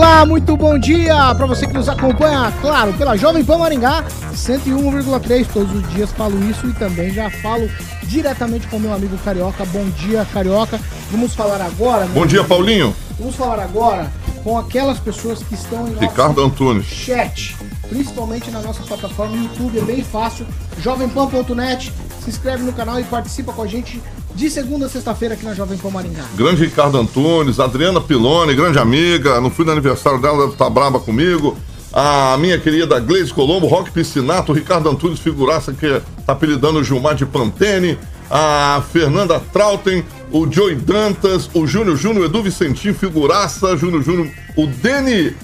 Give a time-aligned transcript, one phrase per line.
[0.00, 4.02] Olá, muito bom dia para você que nos acompanha, claro, pela Jovem Pan Maringá
[4.34, 5.46] 101,3.
[5.52, 7.68] Todos os dias falo isso e também já falo
[8.04, 9.62] diretamente com meu amigo Carioca.
[9.66, 10.80] Bom dia, Carioca.
[11.10, 12.06] Vamos falar agora.
[12.06, 12.96] Bom dia, Paulinho.
[13.18, 14.10] Vamos falar agora
[14.42, 16.86] com aquelas pessoas que estão em Ricardo Antunes.
[16.86, 17.54] chat,
[17.90, 20.46] principalmente na nossa plataforma YouTube, é bem fácil,
[20.78, 21.92] jovempan.net,
[22.24, 24.00] se inscreve no canal e participa com a gente
[24.40, 26.24] de segunda a sexta-feira aqui na Jovem Pan Maringá.
[26.34, 29.38] Grande Ricardo Antunes, Adriana Pilone, grande amiga.
[29.38, 31.58] Não fui no aniversário dela, deve estar brava comigo.
[31.92, 37.14] A minha querida Gleise Colombo, Rock Piscinato, Ricardo Antunes, figuraça que tá apelidando o Gilmar
[37.14, 37.98] de Pantene.
[38.30, 44.66] A Fernanda Trautem, o Joey Dantas, o Júnior Júnior, Edu Vicentinho, figuraça, Júnior Júnior, o
[44.66, 45.36] Deni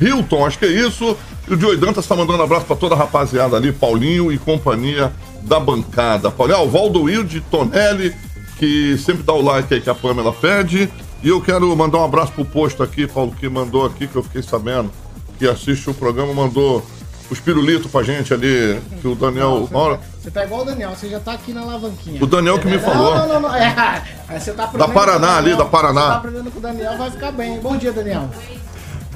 [0.00, 1.16] Hilton, acho que é isso.
[1.48, 5.12] E o Joey Dantas tá mandando abraço pra toda a rapaziada ali, Paulinho e companhia
[5.42, 6.30] da bancada.
[6.30, 8.14] Paulinho, o Valdo Wilde Tonelli,
[8.58, 10.90] que sempre dá o like aí que a Pamela pede.
[11.22, 14.22] E eu quero mandar um abraço pro posto aqui, Paulo, que mandou aqui, que eu
[14.22, 14.90] fiquei sabendo,
[15.38, 16.84] que assiste o programa, mandou
[17.30, 19.68] os pirulitos pra gente ali, que o Daniel.
[19.70, 22.22] Não, Olha, você tá igual o Daniel, você já tá aqui na alavanquinha.
[22.22, 23.16] o Daniel que me falou.
[23.16, 23.54] Não, não, não, não.
[23.54, 26.02] É, aí você tá Da Paraná ali, da Paraná.
[26.02, 27.58] Você tá aprendendo com o Daniel, vai ficar bem.
[27.58, 28.30] Bom dia, Daniel.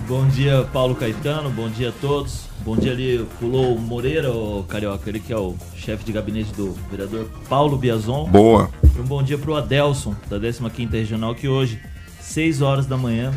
[0.08, 1.50] Bom dia, Paulo Caetano.
[1.50, 2.49] Bom dia a todos.
[2.62, 6.52] Bom dia ali, pulou o Moreira, o Carioca, ele que é o chefe de gabinete
[6.52, 8.28] do vereador Paulo Biazon.
[8.28, 8.70] Boa.
[8.96, 11.80] E um bom dia pro Adelson, da 15ª Regional, que hoje,
[12.20, 13.32] 6 horas da manhã,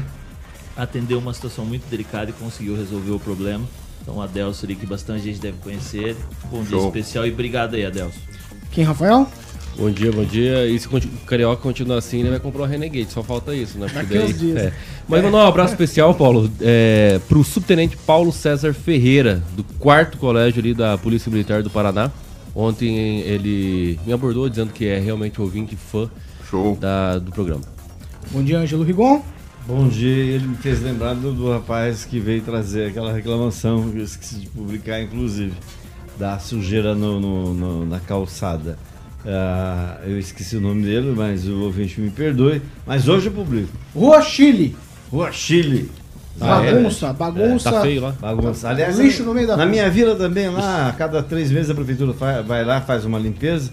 [0.75, 3.65] atendeu uma situação muito delicada e conseguiu resolver o problema.
[4.01, 6.17] Então, o Adelson ali, que bastante gente deve conhecer.
[6.51, 6.87] Bom dia Show.
[6.87, 8.19] especial e obrigado aí, Adelson.
[8.71, 9.25] Quem, Rafael?
[9.77, 10.67] Bom dia, bom dia.
[10.67, 13.87] E se o Carioca continuar assim, ele vai comprar o Renegade, só falta isso, né?
[13.91, 14.57] Porque uns dias.
[14.57, 14.73] é.
[15.07, 20.59] Mas mandar um abraço especial, Paulo, é, pro subtenente Paulo César Ferreira, do quarto colégio
[20.61, 22.11] ali da Polícia Militar do Paraná.
[22.55, 26.07] Ontem ele me abordou dizendo que é realmente ouvinte e fã
[26.49, 26.77] Show.
[26.79, 27.63] da, do programa.
[28.31, 29.23] Bom dia, Ângelo Rigon.
[29.65, 33.97] Bom dia, ele me fez lembrar do, do rapaz que veio trazer aquela reclamação que
[33.97, 35.53] eu esqueci de publicar, inclusive,
[36.19, 38.77] da sujeira no, no- no- na calçada.
[39.25, 42.61] Ah, eu esqueci o nome dele, mas o ouvinte me perdoe.
[42.85, 43.69] Mas hoje eu publico.
[43.95, 44.75] Rua Chile.
[45.11, 45.89] Rua Chile.
[46.41, 46.73] Ah, é?
[46.73, 47.71] bagunça, bagunça.
[47.71, 48.15] Tá feio lá?
[48.19, 48.69] Bagunça.
[48.69, 49.71] Aliás, Lixo no meio da na rua.
[49.71, 52.11] minha vila também, lá, a cada três meses a prefeitura
[52.43, 53.71] vai lá, faz uma limpeza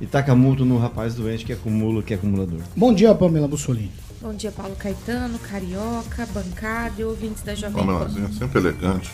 [0.00, 2.60] e taca multa no rapaz doente que acumula, que é acumulador.
[2.74, 3.92] Bom dia, Pamela Bussolini.
[4.20, 7.86] Bom dia, Paulo Caetano, Carioca, bancada e ouvintes da Jovem Pan.
[7.86, 9.10] Pamelazinha, sempre elegante.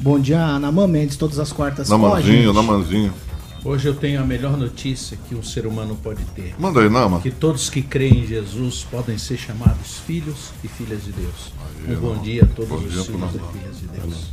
[0.00, 2.52] Bom dia, Anamã Mendes, todas as quartas Namanzinho.
[2.52, 3.14] Namanzinho.
[3.66, 6.54] Hoje eu tenho a melhor notícia que um ser humano pode ter.
[6.56, 7.20] Manda aí, Nama.
[7.20, 11.52] Que todos que creem em Jesus podem ser chamados filhos e filhas de Deus.
[11.88, 14.30] Um bom dia a todos Bom os filhos e filhas de Deus.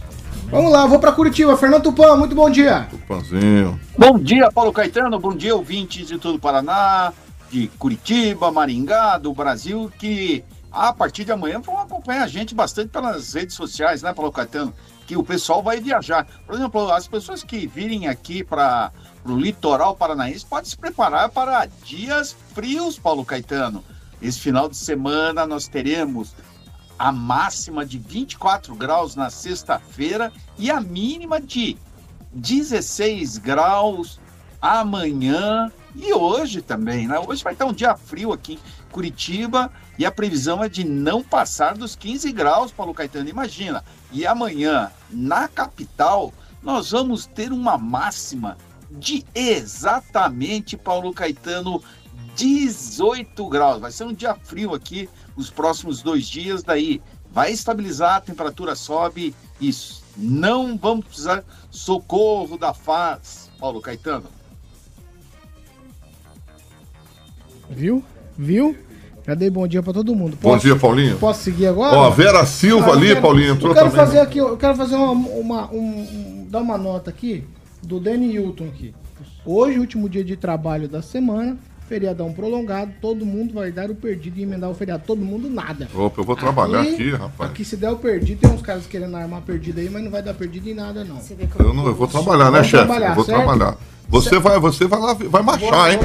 [0.51, 1.57] Vamos lá, vou pra Curitiba.
[1.57, 2.87] Fernando Tupan, muito bom dia.
[2.91, 3.79] Tupanzinho.
[3.97, 5.19] Bom dia, Paulo Caetano.
[5.19, 7.11] Bom dia, ouvintes de todo o Paraná,
[7.49, 12.89] de Curitiba, Maringá, do Brasil, que a partir de amanhã vão acompanhar a gente bastante
[12.89, 14.71] pelas redes sociais, né, Paulo Caetano?
[15.05, 16.25] Que o pessoal vai viajar.
[16.45, 18.91] Por exemplo, as pessoas que virem aqui para
[19.25, 23.83] o litoral paranaense podem se preparar para dias frios, Paulo Caetano.
[24.21, 26.33] Esse final de semana nós teremos
[26.97, 31.77] a máxima de 24 graus na sexta-feira e a mínima de
[32.33, 34.19] 16 graus
[34.61, 37.19] amanhã e hoje também, né?
[37.19, 38.57] Hoje vai estar um dia frio aqui
[38.93, 43.27] Curitiba e a previsão é de não passar dos 15 graus, Paulo Caetano.
[43.27, 43.83] Imagina.
[44.11, 46.31] E amanhã, na capital,
[46.61, 48.55] nós vamos ter uma máxima
[48.91, 51.83] de exatamente, Paulo Caetano,
[52.35, 53.81] 18 graus.
[53.81, 57.01] Vai ser um dia frio aqui os próximos dois dias, daí
[57.31, 59.71] vai estabilizar, a temperatura sobe e
[60.15, 64.29] não vamos precisar socorro da FAS, Paulo Caetano.
[67.71, 68.05] Viu?
[68.37, 68.75] Viu?
[69.25, 70.37] Já dei bom dia pra todo mundo.
[70.41, 71.17] Bom dia, Paulinho.
[71.17, 71.95] Posso seguir agora?
[71.95, 74.05] Ó, Vera Silva Ah, ali, quero- Paulinho, entrou eu quero também.
[74.05, 77.45] Fazer aqui, eu quero fazer uma, uma- um, um- dar uma nota aqui
[77.81, 78.93] do Danny Hilton aqui.
[79.45, 81.57] Hoje, último dia de trabalho da semana,
[81.87, 85.03] feriadão prolongado, todo mundo vai dar o perdido e emendar o feriado.
[85.07, 85.87] Todo mundo nada.
[85.95, 87.49] Opa, eu vou trabalhar aqui, rapaz.
[87.51, 90.21] Aqui se der o perdido, tem uns caras querendo armar perdido aí, mas não vai
[90.21, 91.17] dar perdido em nada, não.
[91.17, 92.91] Você vê como Eu, não, eu vou trabalhar, né, chefe?
[92.91, 93.37] Eu vou certo?
[93.41, 93.77] trabalhar.
[94.09, 95.99] Você vai, você vai lá, vai marchar, hein?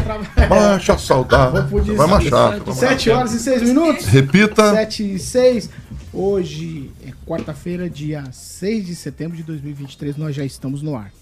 [0.48, 2.54] Marcha pro Vai marchar.
[2.54, 2.78] descanso.
[2.80, 4.06] Sete horas e seis minutos.
[4.06, 4.72] Repita.
[4.72, 5.70] 7 e 6.
[6.12, 10.16] Hoje é quarta-feira, dia 6 de setembro de 2023.
[10.16, 11.12] Nós já estamos no ar.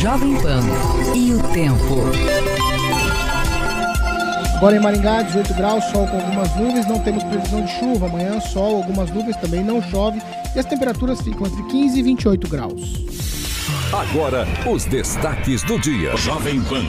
[0.00, 0.60] Jovem Pan
[1.14, 2.59] e o tempo.
[4.60, 8.04] Agora em Maringá, 18 graus, sol com algumas nuvens, não temos previsão de chuva.
[8.04, 10.20] Amanhã, sol, algumas nuvens, também não chove.
[10.54, 12.82] E as temperaturas ficam entre 15 e 28 graus.
[13.90, 16.14] Agora, os destaques do dia.
[16.18, 16.84] Jovem Pan.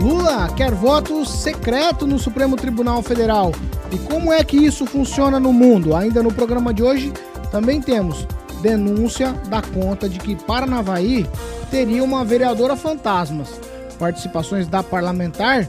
[0.00, 3.50] Lula quer voto secreto no Supremo Tribunal Federal.
[3.90, 5.96] E como é que isso funciona no mundo?
[5.96, 7.12] Ainda no programa de hoje,
[7.50, 8.28] também temos
[8.62, 11.26] denúncia da conta de que Paranavaí
[11.68, 13.60] teria uma vereadora fantasmas.
[13.98, 15.68] Participações da parlamentar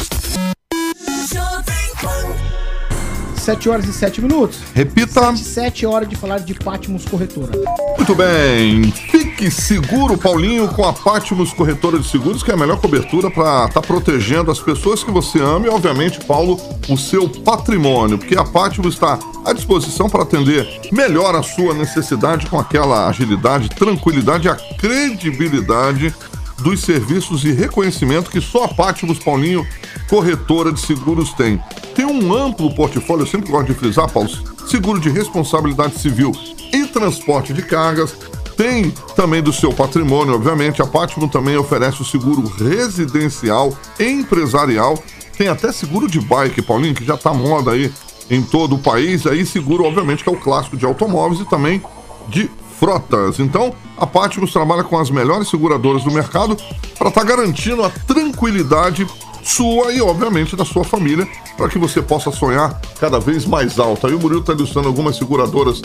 [3.41, 4.59] 7 horas e 7 minutos.
[4.73, 5.35] Repita.
[5.35, 7.51] 7 horas de falar de Patmos Corretora.
[7.97, 8.91] Muito bem.
[8.91, 13.65] Fique seguro, Paulinho, com a Patmos Corretora de Seguros, que é a melhor cobertura para
[13.65, 18.17] estar protegendo as pessoas que você ama e, obviamente, Paulo, o seu patrimônio.
[18.17, 23.69] Porque a Patmos está à disposição para atender melhor a sua necessidade com aquela agilidade,
[23.69, 26.13] tranquilidade e a credibilidade
[26.61, 29.65] dos serviços e reconhecimento que só a Patmos Paulinho,
[30.09, 31.61] corretora de seguros, tem.
[31.95, 34.29] Tem um amplo portfólio, eu sempre gosto de frisar, Paulo,
[34.67, 36.31] seguro de responsabilidade civil
[36.73, 38.15] e transporte de cargas.
[38.55, 40.81] Tem também do seu patrimônio, obviamente.
[40.81, 45.01] A Patmos também oferece o seguro residencial, empresarial.
[45.37, 47.91] Tem até seguro de bike, Paulinho, que já tá moda aí
[48.29, 49.25] em todo o país.
[49.25, 51.81] Aí seguro, obviamente, que é o clássico de automóveis e também
[52.27, 52.49] de
[52.81, 53.39] frotas.
[53.39, 56.57] Então, a Patmos trabalha com as melhores seguradoras do mercado
[56.97, 59.05] para estar garantindo a tranquilidade
[59.43, 64.07] sua e, obviamente, da sua família, para que você possa sonhar cada vez mais alto.
[64.07, 65.79] Aí o Murilo está ilustrando algumas seguradoras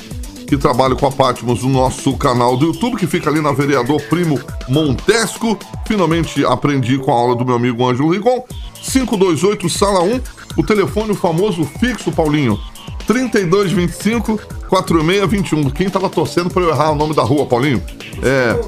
[0.46, 4.00] que trabalham com a Patmos no nosso canal do YouTube, que fica ali na Vereador
[4.08, 5.58] Primo Montesco.
[5.86, 8.42] Finalmente aprendi com a aula do meu amigo Ângelo Rigon.
[8.82, 10.20] 528 Sala 1,
[10.56, 12.58] o telefone famoso fixo, Paulinho.
[13.06, 14.38] 3225
[14.68, 15.70] 4621.
[15.70, 17.82] Quem tava torcendo para eu errar o nome da rua, Paulinho?
[18.22, 18.58] É.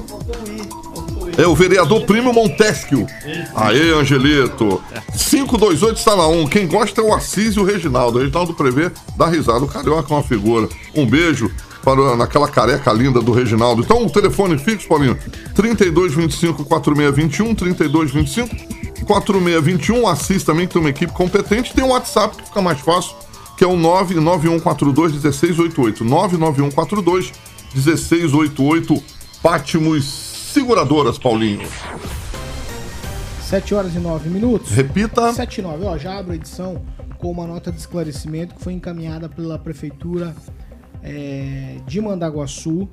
[1.37, 3.07] É o vereador Primo Montesquieu.
[3.55, 4.81] Aê, Angelito.
[5.15, 6.47] 528 Sala 1.
[6.47, 8.17] Quem gosta é o Assis e o Reginaldo.
[8.17, 9.63] O Reginaldo Prevê dá risada.
[9.63, 10.67] O Carioca é uma figura.
[10.93, 11.49] Um beijo
[11.81, 13.81] para naquela careca linda do Reginaldo.
[13.81, 15.17] Então, o telefone fixo, Paulinho.
[15.55, 17.55] 3225 4621.
[17.55, 20.07] 3225 4621.
[20.07, 21.73] Assis também que tem uma equipe competente.
[21.73, 23.15] Tem um WhatsApp que fica mais fácil,
[23.59, 26.05] que é o 99142 1688.
[26.05, 27.33] 99142
[27.73, 29.03] 1688.
[29.43, 31.67] Patmos Seguradoras, Paulinho.
[33.41, 34.71] 7 horas e 9 minutos.
[34.71, 35.33] Repita.
[35.33, 35.83] 7 e 9.
[35.83, 36.81] Ó, já abro a edição
[37.17, 40.33] com uma nota de esclarecimento que foi encaminhada pela Prefeitura
[41.03, 42.87] é, de Mandaguaçu,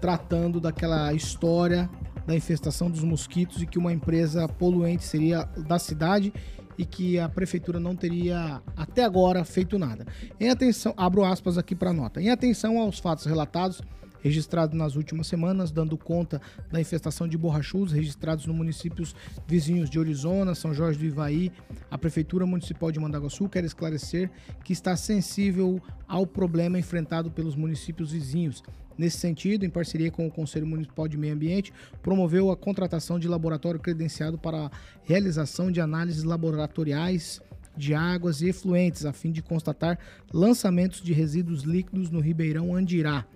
[0.00, 1.90] tratando daquela história
[2.26, 6.32] da infestação dos mosquitos e que uma empresa poluente seria da cidade
[6.78, 10.06] e que a prefeitura não teria até agora feito nada.
[10.38, 12.20] Em atenção, abro aspas aqui para a nota.
[12.20, 13.82] Em atenção aos fatos relatados
[14.26, 16.40] registrados nas últimas semanas, dando conta
[16.70, 19.14] da infestação de borrachudos registrados nos municípios
[19.46, 21.52] vizinhos de Orizona, São Jorge do Ivaí,
[21.90, 24.30] a Prefeitura Municipal de Mandaguaçu quer esclarecer
[24.64, 28.62] que está sensível ao problema enfrentado pelos municípios vizinhos.
[28.98, 33.28] Nesse sentido, em parceria com o Conselho Municipal de Meio Ambiente, promoveu a contratação de
[33.28, 34.70] laboratório credenciado para a
[35.04, 37.40] realização de análises laboratoriais
[37.76, 39.98] de águas e efluentes, a fim de constatar
[40.32, 43.26] lançamentos de resíduos líquidos no Ribeirão Andirá.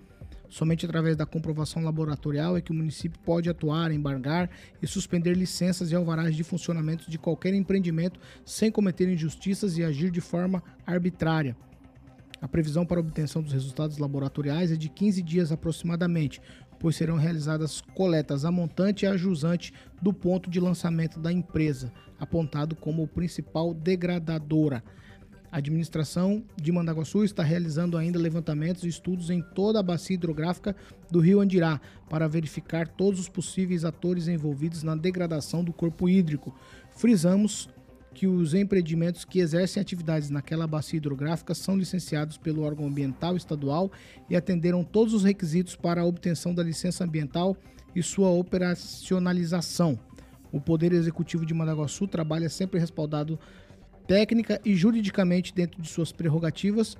[0.51, 4.49] Somente através da comprovação laboratorial é que o município pode atuar, embargar
[4.81, 10.11] e suspender licenças e alvarás de funcionamento de qualquer empreendimento sem cometer injustiças e agir
[10.11, 11.55] de forma arbitrária.
[12.41, 16.41] A previsão para obtenção dos resultados laboratoriais é de 15 dias aproximadamente,
[16.77, 21.93] pois serão realizadas coletas a montante e a jusante do ponto de lançamento da empresa,
[22.19, 24.83] apontado como principal degradadora.
[25.51, 30.73] A administração de Mandaguaçu está realizando ainda levantamentos e estudos em toda a bacia hidrográfica
[31.11, 36.55] do rio Andirá para verificar todos os possíveis atores envolvidos na degradação do corpo hídrico.
[36.95, 37.67] Frisamos
[38.13, 43.91] que os empreendimentos que exercem atividades naquela bacia hidrográfica são licenciados pelo órgão ambiental estadual
[44.29, 47.57] e atenderam todos os requisitos para a obtenção da licença ambiental
[47.93, 49.99] e sua operacionalização.
[50.51, 53.39] O Poder Executivo de Mandaguaçu trabalha sempre respaldado
[54.11, 56.97] técnica e juridicamente dentro de suas prerrogativas.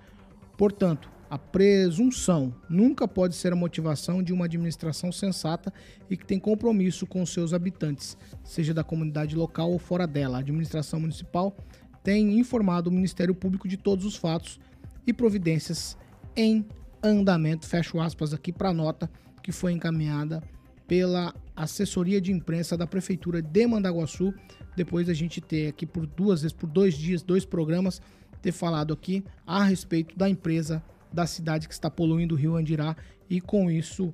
[0.58, 5.74] Portanto, a presunção nunca pode ser a motivação de uma administração sensata
[6.10, 10.38] e que tem compromisso com seus habitantes, seja da comunidade local ou fora dela.
[10.38, 11.53] A administração municipal
[12.01, 14.58] tem informado o Ministério Público de todos os fatos
[15.06, 15.98] e providências
[16.34, 16.65] em
[17.03, 17.68] andamento.
[17.68, 19.12] Fecho aspas aqui para a nota
[19.44, 20.41] que foi encaminhada
[20.88, 24.34] pela assessoria de imprensa da prefeitura de Mandaguaçu.
[24.75, 28.01] Depois da gente ter aqui por duas vezes, por dois dias, dois programas,
[28.41, 32.95] ter falado aqui a respeito da empresa da cidade que está poluindo o rio Andirá
[33.29, 34.13] e com isso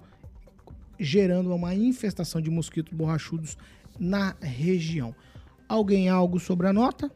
[1.00, 3.58] gerando uma infestação de mosquitos borrachudos
[4.00, 5.14] na região.
[5.70, 7.12] Alguém algo sobre a nota?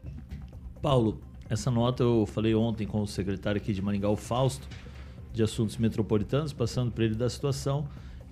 [0.80, 4.68] Paulo, essa nota eu falei ontem com o secretário aqui de Maringá, o Fausto,
[5.32, 7.88] de Assuntos Metropolitanos, passando para ele da situação.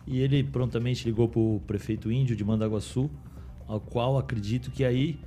[0.06, 3.10] E ele prontamente ligou para o prefeito índio de Mandaguaçu,
[3.70, 5.20] ao qual acredito que aí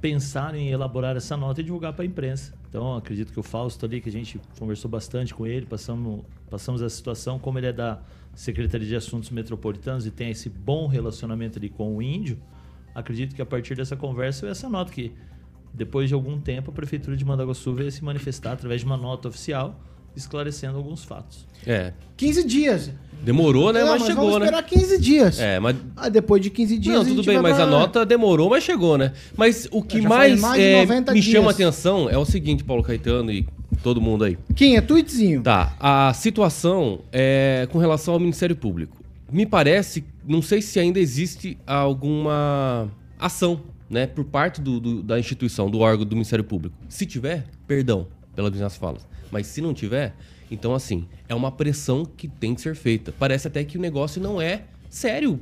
[0.00, 2.54] pensaram em elaborar essa nota e divulgar para a imprensa.
[2.66, 6.80] Então, acredito que o Fausto ali, que a gente conversou bastante com ele, passamos, passamos
[6.80, 8.00] a situação, como ele é da
[8.34, 12.38] Secretaria de Assuntos Metropolitanos e tem esse bom relacionamento ali com o índio,
[12.94, 15.12] acredito que a partir dessa conversa essa nota que
[15.74, 19.28] depois de algum tempo a prefeitura de Mandaguaçu veio se manifestar através de uma nota
[19.28, 19.78] oficial
[20.16, 21.46] esclarecendo alguns fatos.
[21.66, 21.92] É.
[22.16, 22.92] 15 dias.
[23.24, 23.80] Demorou, né?
[23.80, 24.44] Não, mas, mas chegou, vamos né?
[24.46, 25.38] esperar 15 dias.
[25.40, 25.76] É, mas.
[25.96, 26.94] Ah, depois de 15 dias.
[26.96, 29.12] Não, tudo bem, mas pra- a nota demorou, mas chegou, né?
[29.36, 31.32] Mas o que Já mais, mais é, 90 me dias.
[31.32, 33.46] chama a atenção é o seguinte, Paulo Caetano e
[33.82, 34.36] todo mundo aí.
[34.54, 35.42] Quem é tweetzinho?
[35.42, 38.96] Tá, a situação é com relação ao Ministério Público.
[39.32, 42.88] Me parece, não sei se ainda existe alguma
[43.18, 46.74] ação, né, por parte do- do- da instituição, do órgão do Ministério Público.
[46.88, 49.06] Se tiver, perdão pelas minhas falas.
[49.30, 50.14] Mas se não tiver,
[50.54, 53.12] então assim, é uma pressão que tem que ser feita.
[53.18, 55.40] Parece até que o negócio não é sério.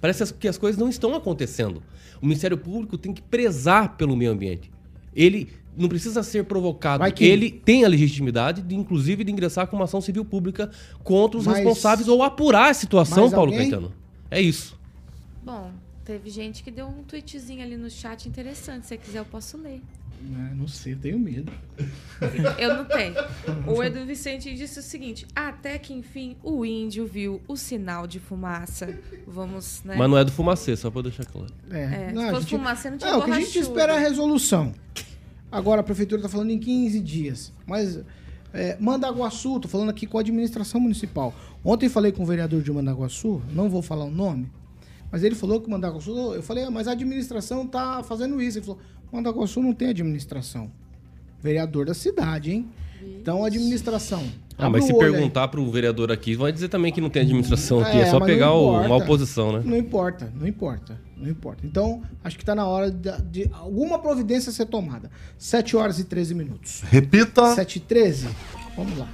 [0.00, 1.82] Parece que as coisas não estão acontecendo.
[2.22, 4.70] O Ministério Público tem que prezar pelo meio ambiente.
[5.14, 7.10] Ele não precisa ser provocado.
[7.12, 10.70] Que- Ele tem a legitimidade, de, inclusive, de ingressar com uma ação civil pública
[11.02, 13.70] contra os Mas- responsáveis ou apurar a situação, Mas Paulo alguém?
[13.70, 13.92] Caetano.
[14.30, 14.78] É isso.
[15.42, 15.70] Bom,
[16.04, 18.82] teve gente que deu um tweetzinho ali no chat interessante.
[18.82, 19.80] Se você quiser, eu posso ler.
[20.22, 21.50] É, não sei, eu tenho medo.
[22.58, 23.14] Eu não tenho.
[23.66, 28.20] O Edu Vicente disse o seguinte: até que enfim o índio viu o sinal de
[28.20, 28.98] fumaça.
[29.26, 29.94] Vamos, né?
[29.96, 31.52] Mas não é do fumacê, só pra deixar claro.
[31.70, 33.58] É, É, não, se a fosse gente- fumaça, não tinha É, o que a gente
[33.58, 34.74] espera é a resolução.
[35.50, 37.52] Agora a prefeitura está falando em 15 dias.
[37.66, 38.00] Mas
[38.52, 41.34] é, Mandaguaçu, tô falando aqui com a administração municipal.
[41.64, 44.50] Ontem falei com o vereador de Mandaguaçu, não vou falar o nome,
[45.10, 46.34] mas ele falou que Mandaguaçu.
[46.34, 48.58] Eu falei, ah, mas a administração tá fazendo isso.
[48.58, 48.80] Ele falou:
[49.12, 50.70] Mandaguaçu não tem administração.
[51.42, 52.68] Vereador da cidade, hein?
[53.02, 54.22] Então a administração.
[54.58, 57.22] Ah, abre mas se o perguntar pro vereador aqui, vai dizer também que não tem
[57.22, 57.96] administração aqui.
[57.96, 59.62] É, só mas pegar o- uma oposição, né?
[59.64, 61.66] Não importa, não importa, não importa.
[61.66, 65.10] Então, acho que tá na hora de, de alguma providência ser tomada.
[65.38, 66.82] 7 horas e 13 minutos.
[66.90, 67.54] Repita.
[67.54, 68.28] 7 e 13?
[68.76, 69.08] Vamos lá.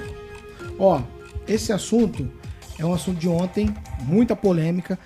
[0.81, 1.01] Ó,
[1.47, 2.29] esse assunto
[2.77, 3.73] é um assunto de ontem,
[4.03, 4.99] muita polêmica,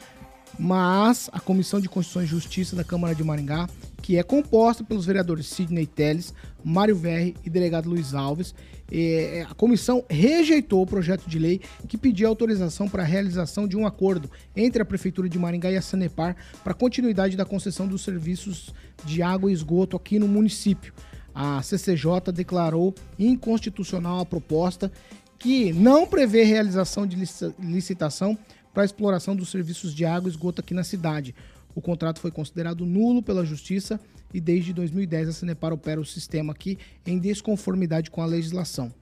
[0.58, 3.68] mas a Comissão de Constituição e Justiça da Câmara de Maringá,
[4.02, 6.32] que é composta pelos vereadores Sidney Teles,
[6.64, 8.54] Mário Verri e delegado Luiz Alves,
[8.90, 13.76] eh, a comissão rejeitou o projeto de lei que pedia autorização para a realização de
[13.76, 18.02] um acordo entre a Prefeitura de Maringá e a Sanepar para continuidade da concessão dos
[18.02, 20.92] serviços de água e esgoto aqui no município.
[21.34, 24.90] A CCJ declarou inconstitucional a proposta
[25.38, 28.36] que não prevê realização de lici- licitação
[28.74, 31.34] para a exploração dos serviços de água e esgoto aqui na cidade.
[31.74, 34.00] O contrato foi considerado nulo pela Justiça
[34.32, 38.92] e desde 2010 a Sanepar opera o sistema aqui em desconformidade com a legislação.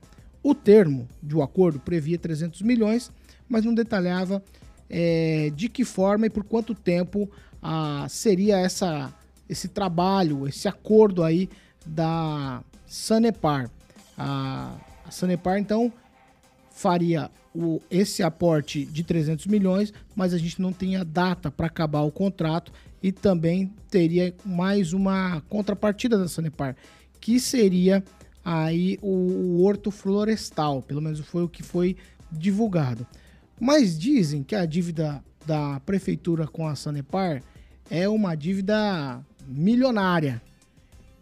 [0.42, 3.10] O termo do acordo previa 300 milhões,
[3.48, 4.42] mas não detalhava
[4.88, 7.30] eh, de que forma e por quanto tempo
[7.62, 9.12] ah, seria essa,
[9.48, 11.48] esse trabalho, esse acordo aí
[11.84, 13.70] da Sanepar.
[14.16, 15.92] A, a Sanepar, então,
[16.70, 22.02] faria o, esse aporte de 300 milhões, mas a gente não tinha data para acabar
[22.02, 26.76] o contrato e também teria mais uma contrapartida da Sanepar,
[27.20, 28.02] que seria
[28.44, 31.96] aí o, o horto florestal, pelo menos foi o que foi
[32.30, 33.06] divulgado.
[33.60, 37.42] Mas dizem que a dívida da prefeitura com a Sanepar
[37.90, 40.42] é uma dívida milionária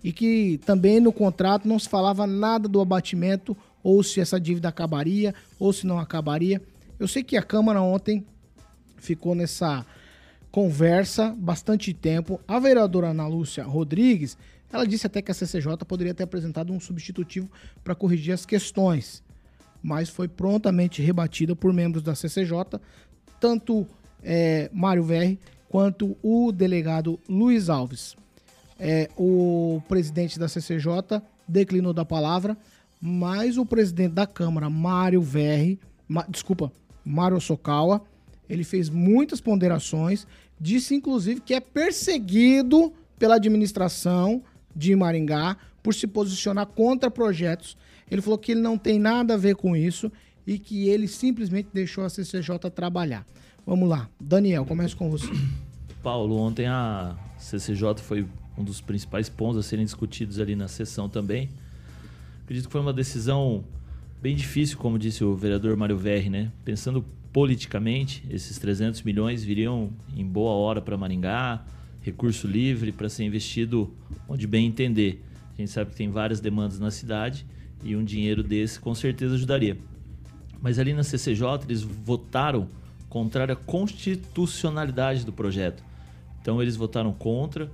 [0.03, 3.57] e que também no contrato não se falava nada do abatimento
[3.87, 6.61] ou se essa dívida acabaria ou se não acabaria.
[6.99, 8.27] Eu sei que a Câmara ontem
[8.97, 9.87] ficou nessa
[10.51, 12.41] conversa bastante tempo.
[12.49, 14.37] A vereadora Ana Lúcia Rodrigues,
[14.73, 17.49] ela disse até que a CCJ poderia ter apresentado um substitutivo
[17.85, 19.23] para corrigir as questões,
[19.81, 22.81] mas foi prontamente rebatida por membros da CCJ,
[23.39, 23.87] tanto
[24.21, 25.39] é, Mário Verri
[25.69, 28.17] quanto o delegado Luiz Alves.
[28.81, 32.57] É, o presidente da CCJ declinou da palavra,
[33.09, 36.73] mas o presidente da Câmara, Mário Verri, Ma, desculpa,
[37.05, 38.03] Mário Sokawa,
[38.49, 40.27] ele fez muitas ponderações,
[40.61, 44.43] disse inclusive que é perseguido pela administração
[44.75, 47.77] de Maringá por se posicionar contra projetos.
[48.11, 50.11] Ele falou que ele não tem nada a ver com isso
[50.45, 53.25] e que ele simplesmente deixou a CCJ trabalhar.
[53.65, 55.31] Vamos lá, Daniel, começa com você.
[56.03, 58.27] Paulo, ontem a CCJ foi
[58.59, 61.49] um dos principais pontos a serem discutidos ali na sessão também.
[62.47, 63.65] Acredito que foi uma decisão
[64.23, 66.53] bem difícil, como disse o vereador Mário Verri, né?
[66.65, 71.67] Pensando politicamente, esses 300 milhões viriam em boa hora para Maringá,
[72.03, 73.93] recurso livre para ser investido
[74.29, 75.25] onde bem entender.
[75.55, 77.45] A gente sabe que tem várias demandas na cidade
[77.83, 79.77] e um dinheiro desse com certeza ajudaria.
[80.63, 82.69] Mas ali na CCJ eles votaram
[83.09, 85.83] contrário à constitucionalidade do projeto.
[86.41, 87.69] Então eles votaram contra,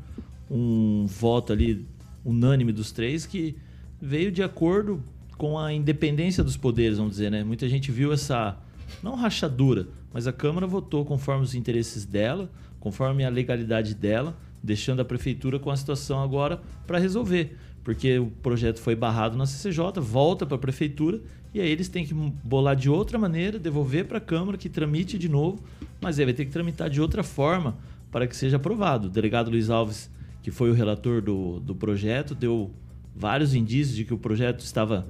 [0.50, 1.86] um voto ali
[2.24, 3.54] unânime dos três que
[4.02, 5.00] veio de acordo
[5.38, 7.44] com a independência dos poderes, vamos dizer, né?
[7.44, 8.58] Muita gente viu essa
[9.00, 15.00] não rachadura, mas a Câmara votou conforme os interesses dela, conforme a legalidade dela, deixando
[15.00, 20.00] a prefeitura com a situação agora para resolver, porque o projeto foi barrado na CCJ,
[20.00, 21.20] volta para a prefeitura
[21.54, 25.16] e aí eles têm que bolar de outra maneira, devolver para a Câmara que tramite
[25.16, 25.62] de novo,
[26.00, 27.76] mas aí vai ter que tramitar de outra forma
[28.10, 29.06] para que seja aprovado.
[29.06, 30.10] O delegado Luiz Alves,
[30.42, 32.70] que foi o relator do, do projeto, deu
[33.14, 35.06] vários indícios de que o projeto estava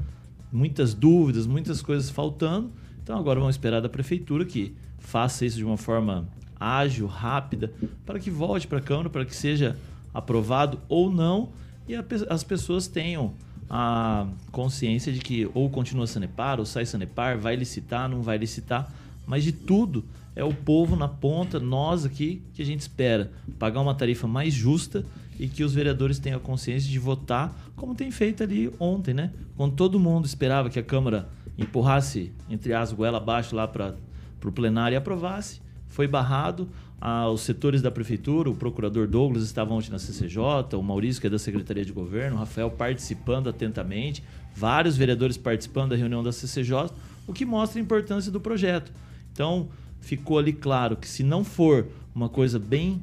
[0.50, 2.70] muitas dúvidas, muitas coisas faltando.
[3.02, 6.28] Então agora vamos esperar da prefeitura que faça isso de uma forma
[6.58, 7.72] ágil, rápida,
[8.06, 9.76] para que volte para a Câmara, para que seja
[10.14, 11.50] aprovado ou não
[11.88, 13.34] e a, as pessoas tenham
[13.68, 18.92] a consciência de que ou continua Sanepar, ou sai Sanepar, vai licitar, não vai licitar,
[19.26, 20.04] mas de tudo
[20.34, 24.52] é o povo na ponta, nós aqui, que a gente espera pagar uma tarifa mais
[24.52, 25.04] justa
[25.42, 29.32] e que os vereadores tenham consciência de votar como tem feito ali ontem, né?
[29.56, 33.96] Quando todo mundo esperava que a Câmara empurrasse, entre as goela abaixo lá para
[34.44, 36.68] o plenário e aprovasse, foi barrado.
[37.00, 41.26] Ah, os setores da prefeitura, o procurador Douglas estavam ontem na CCJ, o Maurício, que
[41.26, 44.22] é da Secretaria de Governo, o Rafael participando atentamente,
[44.54, 46.88] vários vereadores participando da reunião da CCJ,
[47.26, 48.92] o que mostra a importância do projeto.
[49.32, 53.02] Então, ficou ali claro que se não for uma coisa bem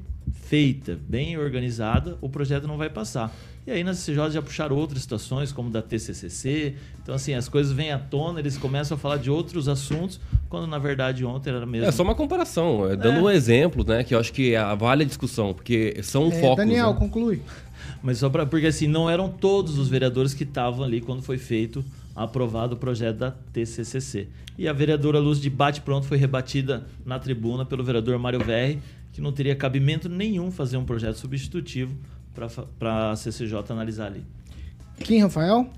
[0.49, 3.31] feita, bem organizada, o projeto não vai passar.
[3.67, 6.73] E aí na CCJ já puxaram outras situações, como da TCCC.
[7.03, 10.65] Então, assim, as coisas vêm à tona, eles começam a falar de outros assuntos, quando
[10.65, 11.87] na verdade ontem era mesmo.
[11.87, 13.21] É só uma comparação, é, dando é.
[13.21, 16.57] um exemplo, né, que eu acho que vale a discussão, porque são é, focos.
[16.57, 16.99] Daniel, né?
[16.99, 17.43] conclui.
[18.01, 18.43] Mas só para.
[18.43, 21.85] Porque assim, não eram todos os vereadores que estavam ali quando foi feito
[22.15, 24.27] aprovado o projeto da TCCC.
[24.57, 28.79] E a vereadora Luz de Bate Pronto foi rebatida na tribuna pelo vereador Mário Verri,
[29.19, 31.93] que não teria cabimento nenhum fazer um projeto substitutivo
[32.79, 34.23] para a CCJ analisar ali.
[35.03, 35.69] Quem, Rafael?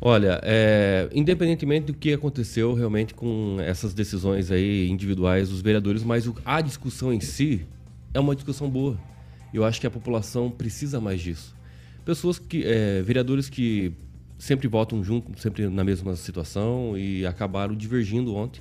[0.00, 6.30] Olha, é, independentemente do que aconteceu realmente com essas decisões aí individuais dos vereadores, mas
[6.44, 7.66] a discussão em si
[8.14, 8.96] é uma discussão boa.
[9.52, 11.54] Eu acho que a população precisa mais disso.
[12.04, 13.92] Pessoas que, é, vereadores que
[14.38, 18.60] sempre votam junto, sempre na mesma situação e acabaram divergindo ontem.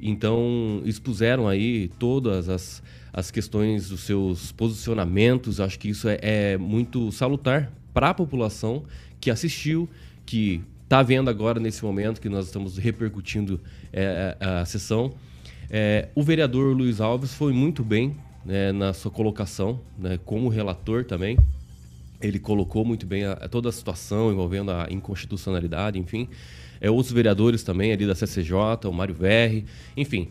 [0.00, 5.60] Então, expuseram aí todas as, as questões dos seus posicionamentos.
[5.60, 8.84] Acho que isso é, é muito salutar para a população
[9.20, 9.88] que assistiu,
[10.26, 13.60] que está vendo agora nesse momento que nós estamos repercutindo
[13.92, 15.14] é, a, a sessão.
[15.70, 21.04] É, o vereador Luiz Alves foi muito bem né, na sua colocação, né, como relator
[21.04, 21.38] também
[22.26, 26.28] ele colocou muito bem a toda a situação envolvendo a inconstitucionalidade, enfim.
[26.84, 29.64] É, outros vereadores também ali da CCJ, o Mário Verri,
[29.96, 30.28] enfim.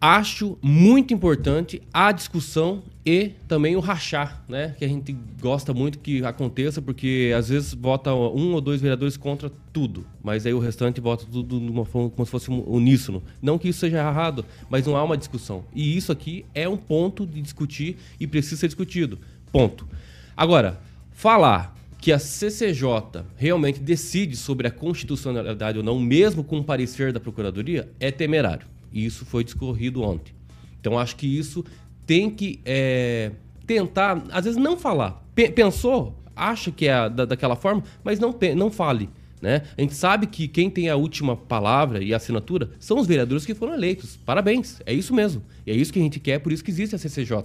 [0.00, 4.74] Acho muito importante a discussão e também o rachar, né?
[4.78, 9.18] Que a gente gosta muito que aconteça, porque às vezes vota um ou dois vereadores
[9.18, 13.22] contra tudo, mas aí o restante vota tudo forma como se fosse uníssono.
[13.42, 15.66] Não que isso seja errado, mas não há uma discussão.
[15.74, 19.18] E isso aqui é um ponto de discutir e precisa ser discutido.
[19.52, 19.86] Ponto.
[20.34, 20.80] Agora,
[21.12, 27.12] falar que a CCJ realmente decide sobre a constitucionalidade ou não, mesmo com o parecer
[27.12, 28.66] da Procuradoria, é temerário.
[28.90, 30.32] E isso foi discorrido ontem.
[30.80, 31.64] Então, acho que isso
[32.06, 33.32] tem que é,
[33.66, 35.22] tentar, às vezes, não falar.
[35.34, 39.10] P pensou, acha que é da, daquela forma, mas não, não fale.
[39.40, 39.62] Né?
[39.76, 43.54] A gente sabe que quem tem a última palavra e assinatura são os vereadores que
[43.54, 44.16] foram eleitos.
[44.16, 45.42] Parabéns, é isso mesmo.
[45.66, 47.44] E é isso que a gente quer, por isso que existe a CCJ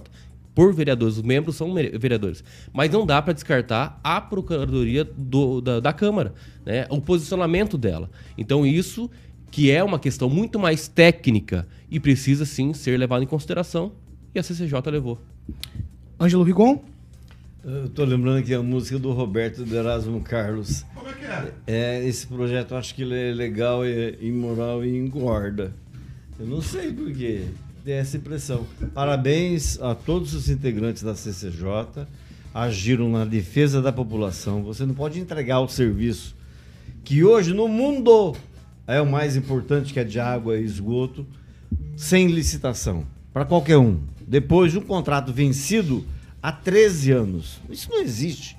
[0.56, 2.42] por vereadores, os membros são vereadores.
[2.72, 6.32] Mas não dá para descartar a Procuradoria do, da, da, Câmara,
[6.64, 6.86] né?
[6.88, 8.10] o posicionamento dela.
[8.38, 9.10] Então, isso
[9.50, 13.92] que é uma questão muito mais técnica e precisa sim ser levado em consideração,
[14.34, 15.20] e a CCJ levou.
[16.18, 16.82] Ângelo Rigon?
[17.62, 20.86] Eu tô lembrando aqui a música do Roberto de Erasmo Carlos.
[20.94, 21.52] Como é que é?
[21.66, 25.74] É, esse projeto eu acho que ele é legal, é imoral e engorda.
[26.40, 27.44] Eu não sei por quê.
[27.86, 28.66] Tem essa impressão.
[28.92, 32.04] Parabéns a todos os integrantes da CCJ.
[32.52, 34.64] Agiram na defesa da população.
[34.64, 36.34] Você não pode entregar o serviço
[37.04, 38.34] que hoje no mundo
[38.88, 41.24] é o mais importante, que é de água e esgoto,
[41.96, 43.06] sem licitação.
[43.32, 44.00] Para qualquer um.
[44.26, 46.04] Depois de um contrato vencido
[46.42, 47.60] há 13 anos.
[47.70, 48.56] Isso não existe.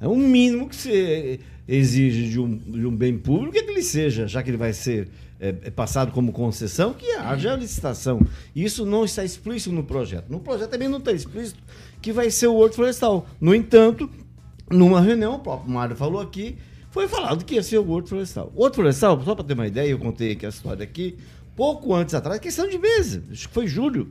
[0.00, 4.26] É o mínimo que você exige de um, de um bem público que ele seja,
[4.26, 5.08] já que ele vai ser
[5.40, 8.20] é, é passado como concessão, que haja licitação.
[8.54, 10.26] Isso não está explícito no projeto.
[10.28, 11.62] No projeto também não está explícito
[12.00, 13.26] que vai ser o Horto Florestal.
[13.40, 14.08] No entanto,
[14.70, 16.56] numa reunião, o próprio Mário falou aqui,
[16.90, 18.52] foi falado que ia ser o Horto Florestal.
[18.54, 21.16] O Horto Florestal, só para ter uma ideia, eu contei aqui a história aqui,
[21.56, 24.08] pouco antes atrás, questão de meses, acho que foi julho,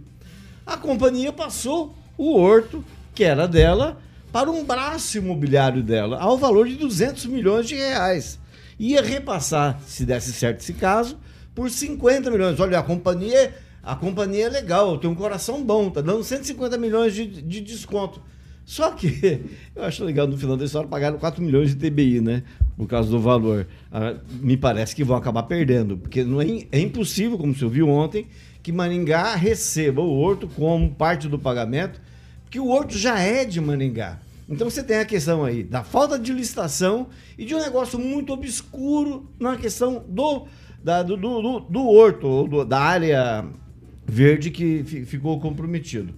[0.66, 4.02] a companhia passou o horto, que era dela,
[4.34, 8.39] para um braço imobiliário dela, ao valor de 200 milhões de reais.
[8.80, 11.19] Ia repassar, se desse certo esse caso,
[11.54, 12.60] por 50 milhões.
[12.60, 17.13] Olha, a companhia, a companhia é legal, tem um coração bom, tá dando 150 milhões
[17.13, 18.19] de, de desconto.
[18.65, 19.43] Só que
[19.76, 22.41] eu acho legal no final da história pagaram 4 milhões de TBI, né?
[22.76, 23.67] Por causa do valor.
[23.91, 27.88] Ah, me parece que vão acabar perdendo, porque não é, é impossível, como você viu
[27.88, 28.26] ontem,
[28.63, 32.02] que Maringá receba o horto como parte do pagamento,
[32.54, 34.20] porque o horto já é de Maringá.
[34.48, 38.32] Então você tem a questão aí da falta de licitação e de um negócio muito
[38.32, 40.46] obscuro na questão do,
[40.84, 43.44] da, do, do, do, horto, ou do, da área
[44.06, 46.13] verde que fi- ficou comprometido.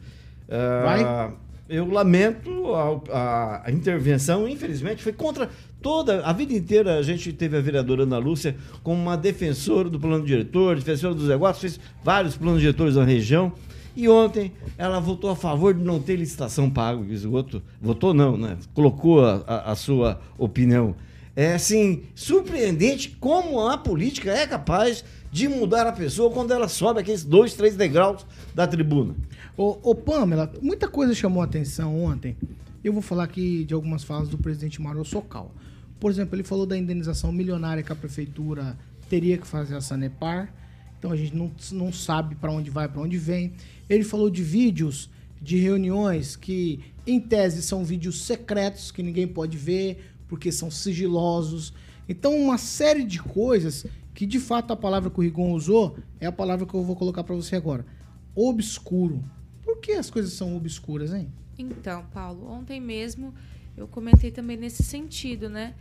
[0.83, 1.33] Vai?
[1.69, 2.75] eu lamento
[3.09, 5.49] a- a intervenção, infelizmente, foi contra
[5.85, 6.25] toda.
[6.25, 10.25] A vida inteira a gente teve a vereadora Ana Lúcia como uma defensora do plano
[10.25, 13.51] diretor, defensora dos negócios, fez vários planos diretores na região.
[13.95, 17.61] E ontem ela votou a favor de não ter licitação paga o esgoto.
[17.79, 18.57] Votou não, né?
[18.73, 20.95] Colocou a, a- a sua opinião.
[21.35, 27.01] É assim, surpreendente como a política é capaz de mudar a pessoa quando ela sobe
[27.01, 29.15] aqueles dois, três degraus da tribuna.
[29.55, 32.35] Ô, ô, Pamela, muita coisa chamou a atenção ontem.
[32.83, 35.51] Eu vou falar aqui de algumas falas do presidente Mário Socal.
[35.99, 38.77] Por exemplo, ele falou da indenização milionária que a prefeitura
[39.09, 40.53] teria que fazer a Sanepar.
[40.97, 43.53] Então a gente não, não sabe para onde vai, para onde vem.
[43.89, 45.09] Ele falou de vídeos
[45.41, 51.73] de reuniões que, em tese, são vídeos secretos que ninguém pode ver porque são sigilosos.
[52.09, 56.25] Então, uma série de coisas que, de fato, a palavra que o Rigon usou é
[56.25, 57.85] a palavra que eu vou colocar para você agora.
[58.33, 59.23] Obscuro.
[59.63, 61.31] Por que as coisas são obscuras, hein?
[61.57, 63.33] Então, Paulo, ontem mesmo
[63.77, 65.75] eu comentei também nesse sentido, né?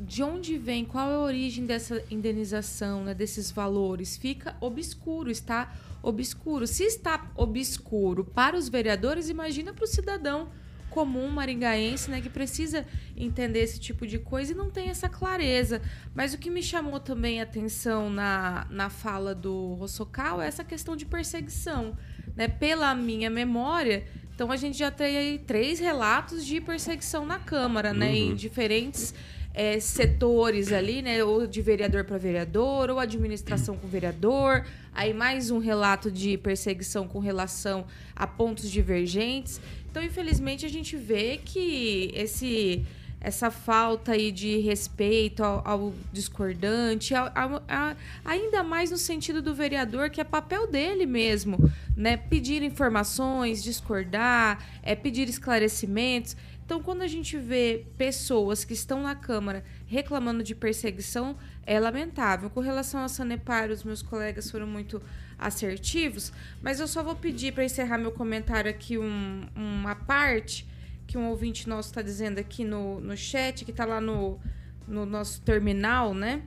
[0.00, 4.16] De onde vem, qual é a origem dessa indenização, né, desses valores?
[4.16, 6.66] Fica obscuro, está obscuro.
[6.66, 10.48] Se está obscuro para os vereadores, imagina para o cidadão
[10.90, 12.84] comum maringaense, né, que precisa
[13.16, 15.80] entender esse tipo de coisa e não tem essa clareza.
[16.14, 20.64] Mas o que me chamou também a atenção na, na fala do Rossocal é essa
[20.64, 21.96] questão de perseguição,
[22.36, 22.48] né?
[22.48, 24.04] Pela minha memória,
[24.40, 29.12] então a gente já tem aí três relatos de perseguição na Câmara, né, em diferentes
[29.52, 31.22] é, setores ali, né?
[31.22, 34.64] Ou de vereador para vereador, ou administração com vereador.
[34.94, 37.84] Aí mais um relato de perseguição com relação
[38.16, 39.60] a pontos divergentes.
[39.90, 42.82] Então, infelizmente, a gente vê que esse
[43.20, 49.42] essa falta aí de respeito ao, ao discordante, ao- ao- a- ainda mais no sentido
[49.42, 51.58] do vereador, que é papel dele mesmo,
[51.96, 52.16] né?
[52.16, 56.36] Pedir informações, discordar, é, pedir esclarecimentos.
[56.64, 62.48] Então, quando a gente vê pessoas que estão na Câmara reclamando de perseguição, é lamentável.
[62.48, 65.02] Com relação a Sanepar, os meus colegas foram muito
[65.36, 70.66] assertivos, mas eu só vou pedir para encerrar meu comentário aqui um- uma parte
[71.10, 74.38] que um ouvinte nosso está dizendo aqui no, no chat, que está lá no,
[74.86, 76.40] no nosso terminal, né?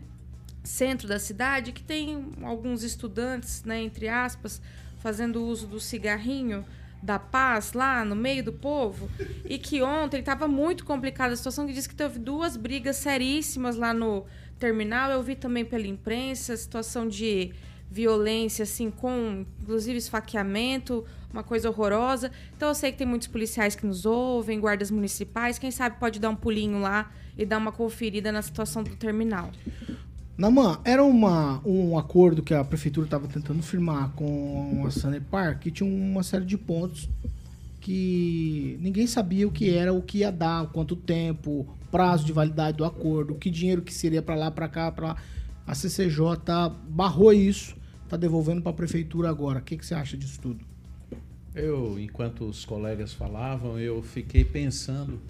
[0.64, 4.62] Centro da cidade, que tem alguns estudantes, né, entre aspas,
[5.00, 6.64] fazendo uso do cigarrinho
[7.02, 9.10] da paz lá no meio do povo
[9.44, 13.76] e que ontem estava muito complicada a situação que diz que teve duas brigas seríssimas
[13.76, 14.24] lá no
[14.58, 17.52] terminal eu vi também pela imprensa situação de
[17.92, 23.76] violência assim com inclusive esfaqueamento uma coisa horrorosa então eu sei que tem muitos policiais
[23.76, 27.72] que nos ouvem guardas municipais quem sabe pode dar um pulinho lá e dar uma
[27.72, 29.52] conferida na situação do terminal
[30.36, 35.70] Naman, era uma, um acordo que a prefeitura estava tentando firmar com a Sanepar que
[35.70, 37.08] tinha uma série de pontos
[37.84, 42.78] que ninguém sabia o que era, o que ia dar, quanto tempo, prazo de validade
[42.78, 45.18] do acordo, que dinheiro que seria para lá, para cá, para
[45.68, 46.18] a CCJ
[46.88, 47.76] barrou isso,
[48.08, 49.60] tá devolvendo para a prefeitura agora.
[49.60, 50.73] O que, que você acha disso tudo?
[51.56, 55.22] Eu, enquanto os colegas falavam, eu fiquei pensando: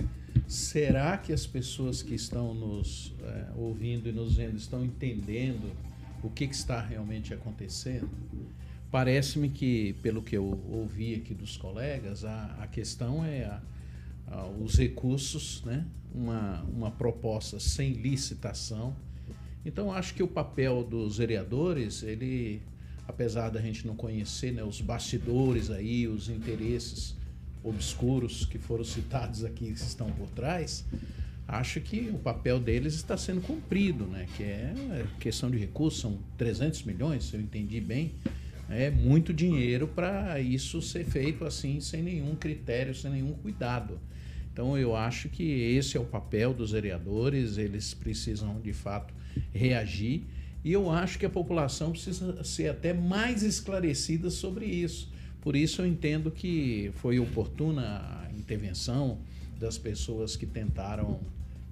[0.47, 5.69] será que as pessoas que estão nos eh, ouvindo e nos vendo estão entendendo
[6.23, 8.09] o que, que está realmente acontecendo?
[8.89, 13.61] Parece-me que, pelo que eu ouvi aqui dos colegas, a, a questão é a,
[14.27, 15.85] a, os recursos, né?
[16.13, 18.95] uma, uma proposta sem licitação.
[19.65, 22.61] Então, acho que o papel dos vereadores, ele
[23.07, 27.15] apesar da gente não conhecer né, os bastidores aí, os interesses
[27.63, 30.85] obscuros que foram citados aqui, que estão por trás,
[31.47, 34.27] acho que o papel deles está sendo cumprido, né?
[34.35, 38.13] Que é questão de recursos, são 300 milhões, se eu entendi bem.
[38.69, 43.99] É muito dinheiro para isso ser feito assim, sem nenhum critério, sem nenhum cuidado.
[44.51, 49.13] Então eu acho que esse é o papel dos vereadores, eles precisam de fato
[49.51, 50.23] reagir
[50.63, 55.11] e eu acho que a população precisa ser até mais esclarecida sobre isso.
[55.41, 59.17] Por isso eu entendo que foi oportuna a intervenção
[59.59, 61.19] das pessoas que tentaram,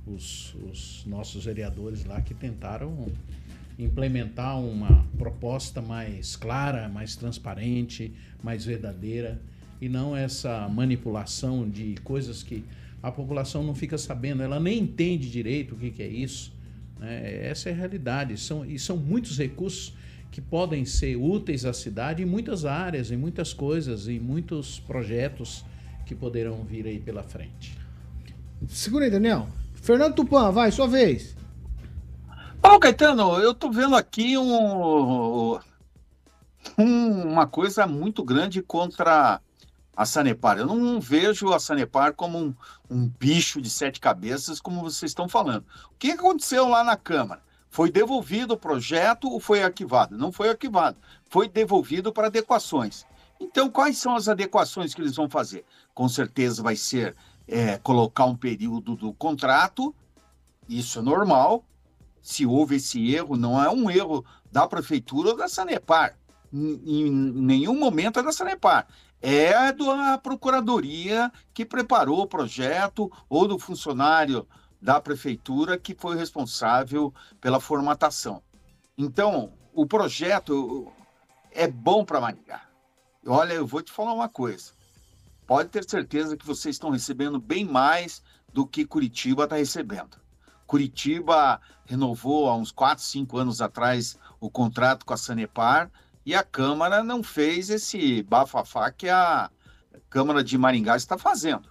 [0.05, 3.07] os, os nossos vereadores lá, que tentaram
[3.79, 8.11] implementar uma proposta mais clara, mais transparente,
[8.43, 9.41] mais verdadeira
[9.79, 12.63] e não essa manipulação de coisas que
[13.01, 16.53] a população não fica sabendo, ela nem entende direito o que, que é isso.
[17.01, 17.47] Né?
[17.47, 18.37] Essa é a realidade.
[18.37, 19.93] São, e são muitos recursos
[20.31, 25.65] que podem ser úteis à cidade em muitas áreas, em muitas coisas, em muitos projetos
[26.05, 27.77] que poderão vir aí pela frente.
[28.67, 29.49] Segura aí, Daniel.
[29.73, 31.35] Fernando Tupan, vai, sua vez.
[32.61, 35.59] Paulo Caetano, eu tô vendo aqui um,
[36.77, 39.41] um, uma coisa muito grande contra
[39.95, 40.57] a Sanepar.
[40.57, 42.55] Eu não vejo a Sanepar como um,
[42.89, 45.65] um bicho de sete cabeças, como vocês estão falando.
[45.85, 47.41] O que aconteceu lá na Câmara?
[47.69, 50.17] Foi devolvido o projeto ou foi arquivado?
[50.17, 50.97] Não foi arquivado,
[51.29, 53.05] foi devolvido para adequações.
[53.39, 55.65] Então, quais são as adequações que eles vão fazer?
[55.93, 57.15] Com certeza vai ser
[57.47, 59.95] é, colocar um período do contrato,
[60.67, 61.65] isso é normal.
[62.21, 66.15] Se houve esse erro, não é um erro da prefeitura ou da Sanepar.
[66.53, 68.85] Em nenhum momento é da Sanepar
[69.21, 74.47] é da procuradoria que preparou o projeto ou do funcionário
[74.81, 78.41] da prefeitura que foi responsável pela formatação.
[78.97, 80.91] Então, o projeto
[81.51, 82.63] é bom para Maringá.
[83.25, 84.71] Olha, eu vou te falar uma coisa.
[85.45, 90.17] Pode ter certeza que vocês estão recebendo bem mais do que Curitiba está recebendo.
[90.65, 95.91] Curitiba renovou há uns 4, 5 anos atrás o contrato com a Sanepar
[96.25, 99.49] e a Câmara não fez esse bafafá que a
[100.09, 101.69] Câmara de Maringá está fazendo.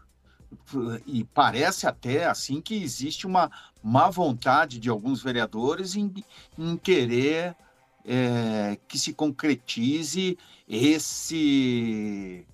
[1.06, 3.50] E parece até assim que existe uma
[3.82, 6.12] má vontade de alguns vereadores em,
[6.58, 7.56] em querer
[8.04, 10.36] é, que se concretize
[10.68, 12.46] esse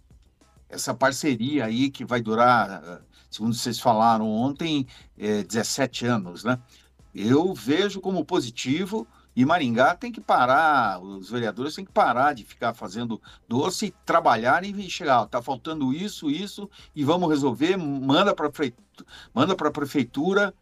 [0.68, 6.58] essa parceria aí que vai durar, segundo vocês falaram ontem, é, 17 anos, né?
[7.14, 9.06] Eu vejo como positivo
[9.36, 14.64] e Maringá tem que parar, os vereadores têm que parar de ficar fazendo doce, trabalhar
[14.64, 18.50] e chegar, está faltando isso, isso, e vamos resolver, manda para
[19.34, 20.54] manda a prefeitura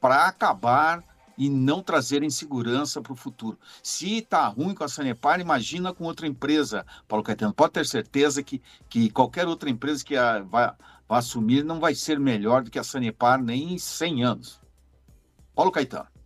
[0.00, 1.04] para acabar
[1.36, 3.56] e não trazer insegurança para o futuro.
[3.80, 7.54] Se está ruim com a Sanepar, imagina com outra empresa, Paulo Caetano.
[7.54, 10.72] Pode ter certeza que, que qualquer outra empresa que a, vai,
[11.08, 14.60] vai assumir não vai ser melhor do que a Sanepar nem em 100 anos.
[15.54, 16.17] Paulo Caetano.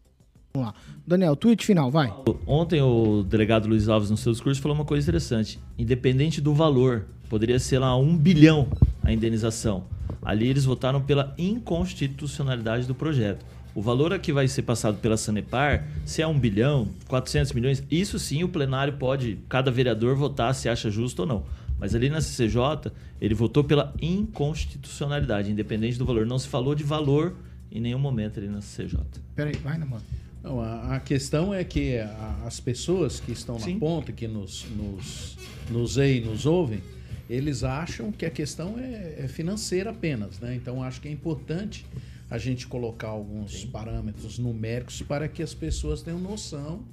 [0.54, 0.74] Vamos lá.
[1.06, 2.12] Daniel, tweet final, vai.
[2.46, 5.58] Ontem o delegado Luiz Alves, no seu discurso, falou uma coisa interessante.
[5.78, 8.68] Independente do valor, poderia ser lá um bilhão
[9.02, 9.84] a indenização.
[10.22, 13.46] Ali eles votaram pela inconstitucionalidade do projeto.
[13.74, 17.82] O valor a que vai ser passado pela Sanepar, se é um bilhão, 400 milhões,
[17.90, 21.44] isso sim o plenário pode, cada vereador votar se acha justo ou não.
[21.78, 26.26] Mas ali na CCJ, ele votou pela inconstitucionalidade, independente do valor.
[26.26, 27.34] Não se falou de valor
[27.70, 29.00] em nenhum momento ali na CCJ.
[29.34, 30.02] Peraí, vai, namoro.
[30.42, 33.74] Não, a, a, questão é que a, as pessoas que estão Sim.
[33.74, 35.36] na ponta, que nos, nos,
[35.70, 36.82] nos e nos ouvem,
[37.30, 40.54] eles acham que a questão é, é, financeira apenas, né?
[40.54, 41.86] Então acho que é importante
[42.28, 43.68] a gente colocar alguns Sim.
[43.68, 46.84] parâmetros numéricos para que as pessoas tenham noção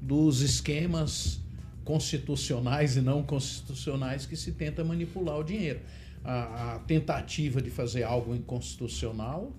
[0.00, 1.40] dos esquemas
[1.84, 5.80] constitucionais e não constitucionais que se tenta manipular o dinheiro.
[6.24, 9.52] A, a tentativa de fazer algo inconstitucional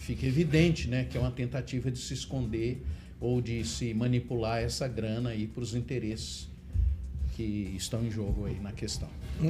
[0.00, 2.82] fica evidente né, que é uma tentativa de se esconder
[3.20, 6.48] ou de se manipular essa grana aí para os interesses
[7.36, 9.08] que estão em jogo aí na questão.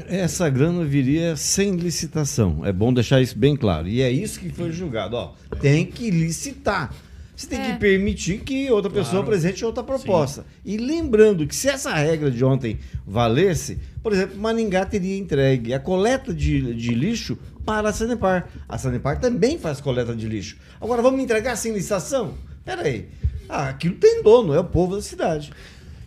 [0.09, 2.65] Essa grana viria sem licitação.
[2.65, 3.89] É bom deixar isso bem claro.
[3.89, 5.17] E é isso que foi julgado.
[5.17, 6.95] Ó, tem que licitar.
[7.35, 7.73] você tem É.
[7.73, 10.45] que permitir que outra pessoa apresente outra proposta.
[10.65, 15.81] E lembrando que se essa regra de ontem valesse, por exemplo, Maningá teria entregue a
[15.81, 18.49] coleta de, de lixo para a Sanepar.
[18.69, 20.57] A Sanepar também faz coleta de lixo.
[20.81, 22.35] Agora, vamos entregar sem licitação?
[22.65, 23.09] Peraí.
[23.49, 25.53] Ah, aquilo tem dono, é o povo da cidade.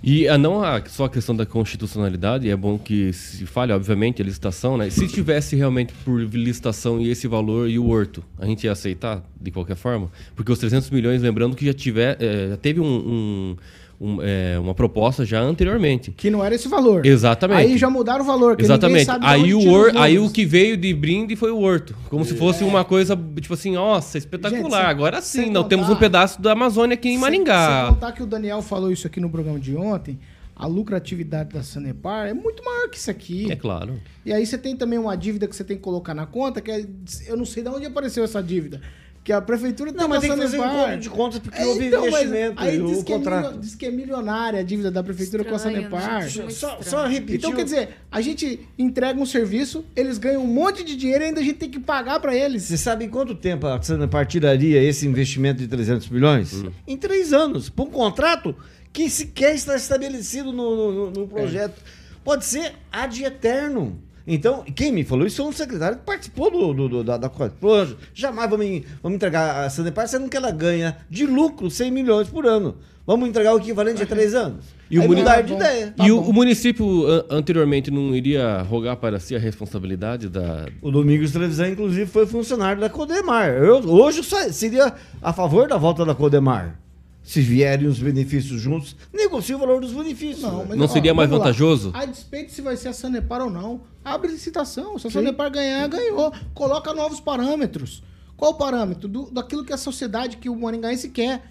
[0.05, 4.21] E a, não a, só a questão da constitucionalidade, é bom que se fale, obviamente,
[4.21, 4.89] a licitação, né?
[4.89, 9.23] Se tivesse realmente por licitação e esse valor e o horto, a gente ia aceitar
[9.39, 10.11] de qualquer forma?
[10.35, 13.57] Porque os 300 milhões, lembrando que já, tiver, eh, já teve um, um-
[13.99, 16.11] um, eh, uma proposta já anteriormente.
[16.11, 17.05] Que não era esse valor.
[17.05, 17.59] Exatamente.
[17.59, 18.55] Aí já mudaram o valor.
[18.59, 19.09] Exatamente.
[19.21, 21.95] Aí o, or, aí o que veio de brinde foi o horto.
[22.09, 24.81] Como se fosse uma coisa, tipo assim, nossa, espetacular.
[24.81, 27.85] Gente, Agora sim, não temos um pedaço da Amazônia aqui em Sem- Maringá.
[27.85, 30.19] Sem contar que o Daniel falou isso aqui no programa de ontem,
[30.55, 33.51] a lucratividade da Sanepar é muito maior que isso aqui.
[33.51, 33.99] É claro.
[34.25, 36.69] E aí você tem também uma dívida que você tem que colocar na conta, que
[36.71, 36.85] é,
[37.27, 38.81] eu não sei de onde apareceu essa dívida.
[39.23, 41.85] Que a prefeitura Não, mas tem que fazer um conto de contas porque É, houve
[41.87, 43.45] então, mas investimento aí e o diz que, é contrato.
[43.47, 46.23] milio- diz que é milionária a dívida da prefeitura com a Estranho, Sanepar.
[46.27, 46.89] gente, muito Só, estranho.
[46.89, 47.35] só repetir.
[47.37, 51.27] Então, quer dizer, a gente entrega um serviço, eles ganham um monte de dinheiro e
[51.27, 52.63] ainda a gente tem que pagar pra eles.
[52.63, 56.61] Você sabe em quanto tempo a Sanepar tiraria esse investimento de 300 milhões?
[56.85, 57.69] Em três anos.
[57.69, 58.53] Por um contrato
[58.91, 61.81] que sequer está estabelecido no, no- no- no projeto.
[62.25, 63.97] Pode ser ad eterno.
[64.25, 67.29] Então, quem me falou isso foi um secretário que participou do, do- do- da, da
[67.29, 67.53] coisa.
[67.59, 71.91] Falou, "Anjo, jamais vamos, vamos entregar a Sanepar, sendo que ela ganha de lucro 100
[71.91, 72.75] milhões por ano.
[73.05, 74.63] Vamos entregar o equivalente a três anos.
[74.89, 75.93] E o Aí mudar Tá de ideia.
[75.97, 80.67] Tá e o, o município an- anteriormente não iria rogar para si a responsabilidade da.
[80.81, 83.49] O Domingos Televisão, inclusive, foi funcionário da Codemar.
[83.49, 86.79] Eu, hoje eu seria a favor da volta da Codemar.
[87.23, 90.41] Se vierem os benefícios juntos, negocie o valor dos benefícios.
[90.67, 91.51] mas, Não seria mais vamos lá.
[91.51, 91.91] vantajoso?
[91.93, 94.99] A despeito se vai ser a Sanepar ou não, abre licitação.
[94.99, 96.33] Se a Sanepar ganhar, ganhou.
[96.53, 98.03] Coloca novos parâmetros.
[98.35, 99.07] Qual o parâmetro?
[99.07, 101.49] Do, daquilo que a sociedade, que o Maringaense quer.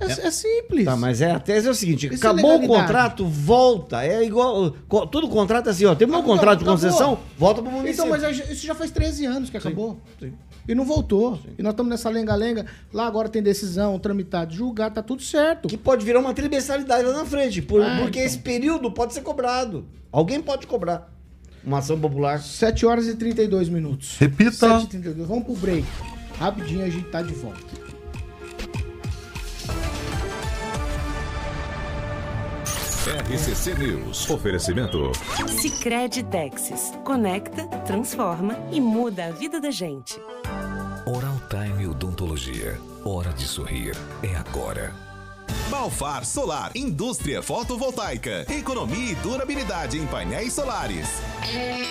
[0.00, 0.84] É, é simples.
[0.84, 2.82] Tá, mas é, a tese é o seguinte: Isso é acabou o legalidade.
[2.86, 4.04] contrato, volta.
[4.04, 4.70] É igual.
[5.10, 5.94] Todo contrato é assim, ó.
[5.94, 6.80] Temos um Acabou, contrato de acabou.
[6.82, 8.04] concessão, volta pro município.
[8.06, 10.00] Então, mas isso já faz 13 anos que acabou.
[10.18, 10.32] sim.
[10.68, 11.40] E não voltou.
[11.58, 12.66] E nós estamos nessa lenga-lenga.
[12.92, 15.66] Lá agora tem decisão, tramitado, julgado, tá tudo certo.
[15.68, 17.60] Que pode virar uma trimestralidade lá na frente.
[17.60, 18.26] por- Ah, porque então.
[18.28, 19.84] esse período pode ser cobrado.
[20.12, 21.12] Alguém pode cobrar.
[21.64, 22.40] Uma ação popular.
[22.40, 24.16] 7 horas e 32 minutos.
[24.18, 24.52] Repita.
[24.52, 25.26] 7 e 32.
[25.28, 25.84] Vamos pro break.
[26.38, 27.81] Rapidinho a gente tá de volta.
[33.04, 34.30] RCC News.
[34.30, 35.10] Oferecimento.
[35.48, 36.92] Sicredi Texas.
[37.04, 40.20] Conecta, transforma e muda a vida da gente.
[41.04, 42.78] Oral Time Odontologia.
[43.04, 43.96] Hora de sorrir.
[44.22, 44.94] É agora.
[45.68, 51.08] Balfar Solar, indústria fotovoltaica, economia e durabilidade em painéis solares.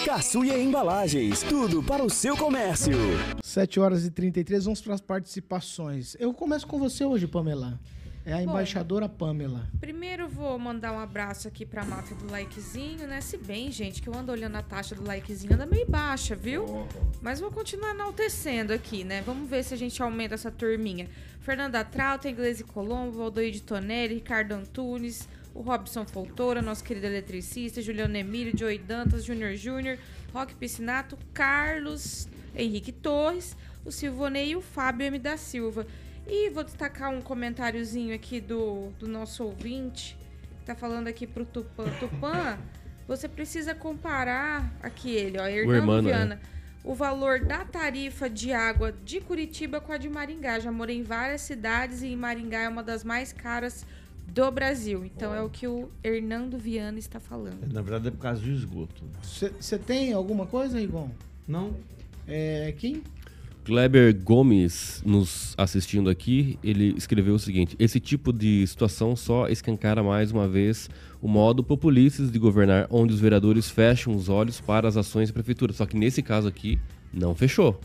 [0.06, 2.93] Caçuia Embalagens, tudo para o seu comércio.
[3.43, 6.15] 7 horas e 33, vamos para as participações.
[6.21, 7.78] Eu começo com você hoje, Pamela.
[8.26, 8.44] É a Bom.
[8.44, 9.68] embaixadora Pamela.
[9.80, 13.20] Primeiro eu vou mandar um abraço aqui pra máfia do likezinho, né?
[13.20, 16.88] Se bem, gente, que eu ando olhando a taxa do likezinho, anda meio baixa, viu?
[17.22, 19.24] Mas vou continuar enaltecendo aqui, né?
[19.24, 21.10] Vamos ver se a gente aumenta essa turminha.
[21.40, 28.16] Fernanda Trauta, Inglese Colombo, Valdoide Tonelli, Ricardo Antunes, o Robson Foltora, nosso querido eletricista, Juliano
[28.16, 29.98] Emílio, Joey Dantas, Júnior Júnior,
[30.32, 35.18] Roque Piscinato, Carlos Henrique Torres, o Silvonei e o Fábio M.
[35.18, 35.88] da Silva.
[36.28, 40.18] E vou destacar um comentáriozinho aqui do, do nosso ouvinte,
[40.60, 41.86] que tá falando aqui pro Tupã.
[42.00, 42.58] Tupã,
[43.08, 46.12] você precisa comparar aqui ele, ó, Hernando Hermano, é.
[46.14, 46.42] Viana.
[46.84, 50.60] O valor da tarifa de água de Curitiba com a de Maringá.
[50.60, 53.86] Já morei em várias cidades e em Maringá é uma das mais caras
[54.28, 55.06] do Brasil.
[55.06, 57.72] Então é o que o Hernando Viana está falando.
[57.72, 59.04] Na verdade é por causa do esgoto.
[59.22, 61.10] Você tem alguma coisa, Rigon?
[61.48, 61.76] Não.
[62.28, 63.04] É, quem?
[63.63, 70.02] Kleber Gomes, nos assistindo aqui, ele escreveu o seguinte: esse tipo de situação só escancara
[70.02, 70.89] mais uma vez
[71.21, 75.34] o modo populista de governar, onde os vereadores fecham os olhos para as ações da
[75.34, 75.74] prefeitura.
[75.74, 76.80] Só que nesse caso aqui,
[77.13, 77.80] não fechou.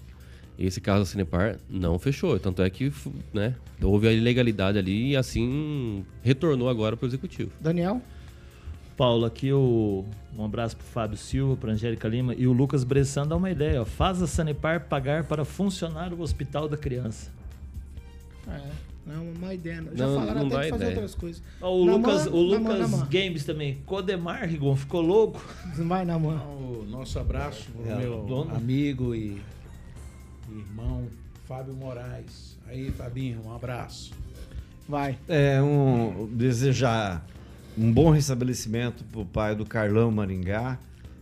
[0.58, 2.38] Esse caso da Cinepar não fechou.
[2.38, 2.90] Tanto é que
[3.34, 7.50] né, houve a ilegalidade ali e assim retornou agora para o executivo.
[7.60, 8.00] Daniel?
[8.96, 10.04] Paulo, aqui o,
[10.37, 13.82] um abraço pro Fábio Silva, pra Angélica Lima e o Lucas Bressan dá uma ideia.
[13.82, 13.85] Ó.
[13.85, 17.30] Faz a Sanepar pagar para funcionar o Hospital da Criança.
[18.48, 18.61] É,
[19.06, 19.82] não, uma ideia.
[19.82, 19.94] não.
[19.96, 20.90] Já Não, falaram não até de fazer ideia.
[20.96, 21.42] outras coisas.
[21.61, 23.02] Ó, o Na Lucas, o Lucas.
[23.09, 23.78] Games também.
[23.85, 25.44] Codemar, Rigon, ficou louco?
[25.76, 26.36] Vai na mão.
[26.57, 28.55] O nosso abraço pro É, meu dono.
[28.55, 29.40] amigo e
[30.49, 31.07] irmão
[31.47, 32.57] Fábio Moraes.
[32.66, 34.12] Aí, Fabinho, um abraço.
[34.88, 35.18] Vai.
[35.28, 37.24] É um desejar
[37.77, 40.79] um bom restabelecimento pro pai do Carlão Maringá,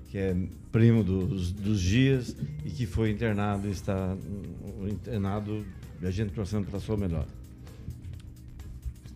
[0.09, 0.37] que é
[0.71, 4.17] primo dos, dos Dias e que foi internado e está
[4.89, 5.65] internado
[6.01, 7.27] e a gente torcendo para sua melhor.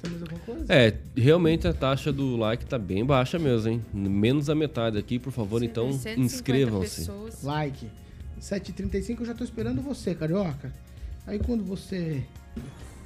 [0.00, 0.64] Tem mais alguma coisa?
[0.72, 3.84] É, realmente a taxa do like tá bem baixa mesmo, hein?
[3.92, 7.10] Menos da metade aqui, por favor, então 150 inscrevam-se.
[7.42, 7.88] Like.
[8.40, 10.72] 7h35 eu já tô esperando você, carioca.
[11.26, 12.24] Aí quando você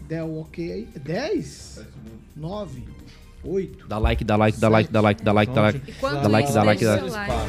[0.07, 0.89] der o ok aí.
[1.03, 1.87] 10?
[2.37, 2.85] 9?
[3.45, 3.89] 8?
[3.89, 5.81] Dá like, dá like, dá like, dá like, dá like, dá like.
[6.01, 7.43] Dá like, dá like, dá like.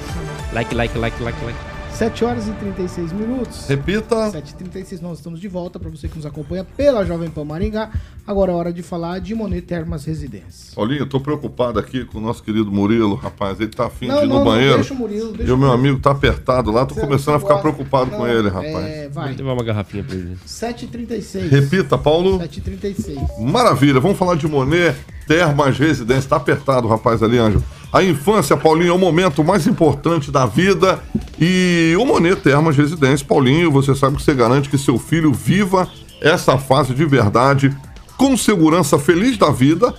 [0.54, 1.73] Like, like, like, like, like.
[1.94, 3.68] 7 horas e 36 minutos.
[3.68, 4.16] Repita.
[4.32, 7.92] 7h36, nós estamos de volta para você que nos acompanha pela Jovem Pan Maringá.
[8.26, 10.74] Agora é hora de falar de Monet Termas Residência.
[10.76, 13.60] Paulinho, eu tô preocupado aqui com o nosso querido Murilo, rapaz.
[13.60, 14.76] Ele tá afim Não, de ir no não, não, banheiro.
[14.76, 15.74] deixa o Murilo, deixa e o meu Murilo.
[15.74, 17.70] amigo tá apertado lá, tô Você- começando a ficar gosta?
[17.72, 18.76] preocupado com Não, ele, rapaz.
[18.86, 19.28] É, vai.
[19.30, 20.36] Vou levar uma garrafinha pra ele.
[20.46, 21.48] 7h36.
[21.50, 22.40] Repita, Paulo.
[22.40, 23.18] 7h36.
[23.40, 24.96] Maravilha, vamos falar de Monet,
[25.28, 26.30] Termas Residência.
[26.30, 27.64] Tá apertado, rapaz, ali, Ângelo.
[27.92, 31.00] A infância, Paulinho, é o momento mais importante da vida.
[31.40, 35.90] E o Monet Termas Residência, Paulinho, você sabe que você garante que seu filho viva
[36.22, 37.76] essa fase de verdade
[38.18, 39.94] com segurança feliz da vida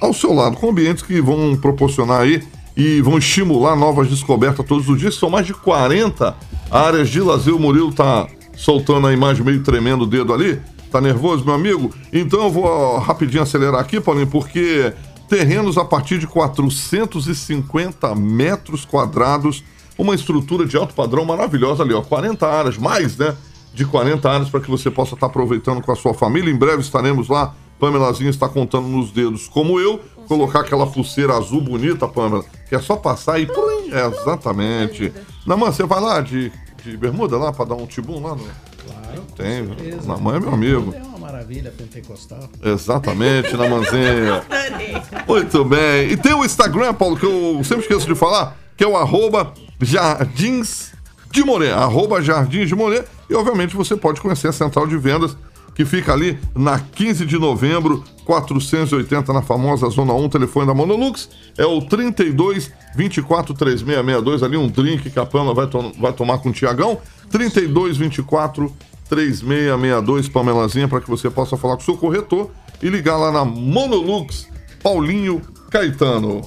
[0.00, 2.42] ao seu lado, com ambientes que vão proporcionar aí
[2.76, 5.16] e vão estimular novas descobertas todos os dias.
[5.16, 6.34] São mais de 40
[6.70, 7.54] áreas de lazer.
[7.54, 10.60] O Murilo tá soltando a imagem meio tremendo o dedo ali.
[10.90, 11.92] Tá nervoso, meu amigo?
[12.12, 14.92] Então eu vou rapidinho acelerar aqui, Paulinho, porque
[15.28, 19.62] terrenos a partir de 450 metros quadrados,
[19.98, 23.36] uma estrutura de alto padrão maravilhosa ali, ó, 40 áreas, mais, né?
[23.74, 26.50] De 40 áreas para que você possa estar aproveitando com a sua família.
[26.50, 27.54] Em breve estaremos lá.
[27.78, 32.80] Pamelazinha está contando nos dedos, como eu, colocar aquela pulseira azul bonita, Pamela, que é
[32.80, 33.46] só passar e.
[33.46, 35.12] Plim, é, exatamente.
[35.46, 36.50] Namã, você vai lá de,
[36.84, 38.34] de bermuda lá para dar um tibum lá?
[38.34, 38.44] No...
[38.44, 39.22] Claro.
[39.36, 39.62] Tem.
[40.04, 40.92] Namã é meu amigo.
[40.92, 42.48] É uma maravilha pentecostal.
[42.64, 44.42] Exatamente, Namanzinha.
[45.26, 46.10] Muito bem.
[46.10, 49.52] E tem o Instagram, Paulo, que eu sempre esqueço de falar, que é o arroba
[49.80, 50.92] Jardins
[51.30, 51.72] de Monet.
[51.72, 53.04] Arroba Jardins de Monet.
[53.28, 55.36] E, obviamente, você pode conhecer a central de vendas,
[55.74, 60.24] que fica ali na 15 de novembro, 480, na famosa Zona 1.
[60.24, 64.42] O telefone da Monolux é o 32 24 3662.
[64.42, 66.98] Ali um drink que a Pamela vai, to- vai tomar com o Tiagão.
[67.30, 68.72] 32 24
[69.08, 72.50] 3662, Pamelazinha, para que você possa falar com o seu corretor
[72.82, 74.48] e ligar lá na Monolux
[74.82, 76.42] Paulinho Caetano.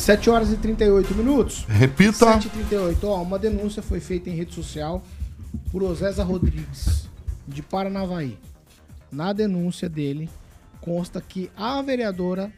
[0.00, 1.66] 7 horas e 38 minutos.
[1.68, 2.38] Repita.
[2.38, 3.04] 7h38.
[3.04, 5.02] Ó, uma denúncia foi feita em rede social
[5.70, 7.06] por Osésa Rodrigues,
[7.46, 8.38] de Paranavaí.
[9.12, 10.30] Na denúncia dele,
[10.80, 12.50] consta que a vereadora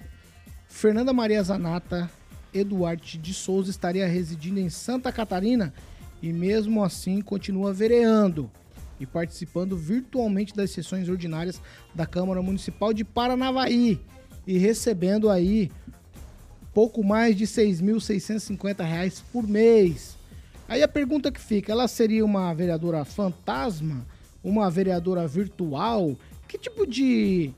[0.68, 2.08] Fernanda Maria Zanata
[2.54, 5.74] Eduarte de Souza estaria residindo em Santa Catarina
[6.22, 8.48] e mesmo assim continua vereando
[9.00, 11.60] e participando virtualmente das sessões ordinárias
[11.92, 14.00] da Câmara Municipal de Paranavaí
[14.46, 15.70] e recebendo aí
[16.72, 20.16] pouco mais de 6.650 reais por mês.
[20.68, 24.06] Aí a pergunta que fica, ela seria uma vereadora fantasma?
[24.42, 26.16] Uma vereadora virtual?
[26.48, 27.50] Que tipo de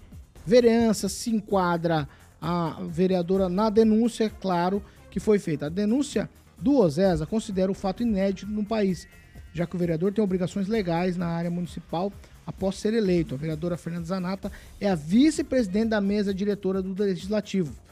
[0.44, 2.08] vereança se enquadra
[2.40, 5.66] a vereadora na denúncia, claro, que foi feita?
[5.66, 9.06] A denúncia do Osesa considera o fato inédito no país,
[9.52, 12.12] já que o vereador tem obrigações legais na área municipal
[12.46, 13.34] após ser eleito.
[13.34, 17.83] A vereadora Fernanda Zanata é a vice-presidente da mesa diretora do Legislativo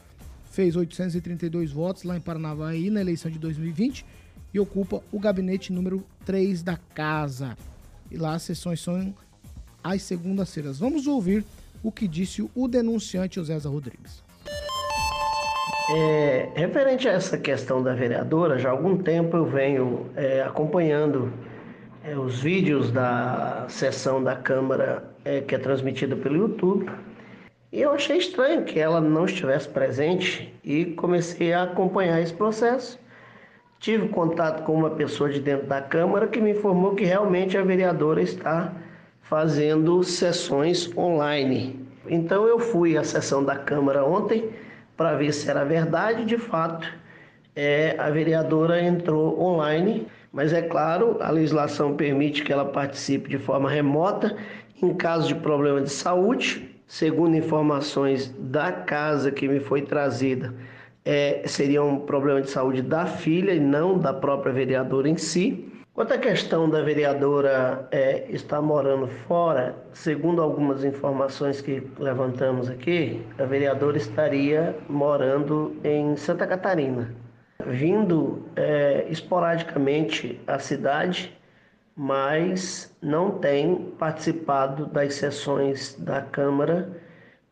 [0.53, 4.05] fez 832 votos lá em Paranavaí na eleição de 2020
[4.53, 7.57] e ocupa o gabinete número 3 da casa.
[8.11, 9.15] E lá as sessões são
[9.83, 10.77] às segundas-feiras.
[10.77, 11.43] Vamos ouvir
[11.81, 14.23] o que disse o denunciante Osésa Rodrigues.
[15.95, 21.33] É, referente a essa questão da vereadora, já há algum tempo eu venho é, acompanhando
[22.03, 26.85] é, os vídeos da sessão da Câmara é, que é transmitida pelo YouTube.
[27.73, 32.99] E eu achei estranho que ela não estivesse presente e comecei a acompanhar esse processo.
[33.79, 37.63] Tive contato com uma pessoa de dentro da Câmara que me informou que realmente a
[37.63, 38.71] vereadora está
[39.23, 41.83] fazendo sessões online.
[42.07, 44.51] Então eu fui à sessão da Câmara ontem
[44.95, 46.25] para ver se era verdade.
[46.25, 46.87] De fato,
[47.55, 53.39] é, a vereadora entrou online, mas é claro, a legislação permite que ela participe de
[53.39, 54.37] forma remota
[54.79, 56.72] em caso de problema de saúde.
[56.87, 60.53] Segundo informações da casa que me foi trazida,
[61.05, 65.69] é, seria um problema de saúde da filha e não da própria vereadora em si.
[65.93, 73.21] Quanto à questão da vereadora é, estar morando fora, segundo algumas informações que levantamos aqui,
[73.37, 77.13] a vereadora estaria morando em Santa Catarina,
[77.67, 81.31] vindo é, esporadicamente à cidade,
[81.95, 87.01] mas não tem participado das sessões da Câmara,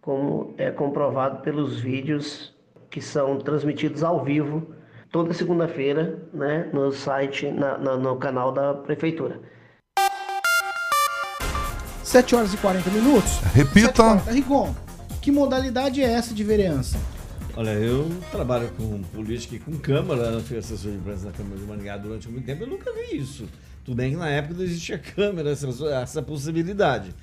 [0.02, 2.54] como é comprovado pelos vídeos
[2.90, 4.74] que são transmitidos ao vivo
[5.12, 9.40] toda segunda-feira, né, no site, na, na- no canal da prefeitura.
[12.04, 13.40] 7 horas e 40 minutos.
[13.54, 14.04] Repita.
[14.18, 14.32] 7h40.
[14.32, 14.76] Rigon,
[15.22, 16.98] Que modalidade é essa de vereança?
[17.56, 21.58] Olha, eu trabalho com política e com Câmara, eu fui assessor de imprensa da Câmara
[21.58, 23.48] de Maringá durante muito tempo, eu nunca vi isso.
[23.84, 27.14] Tudo bem que na época não existia Câmara, essa, essa possibilidade.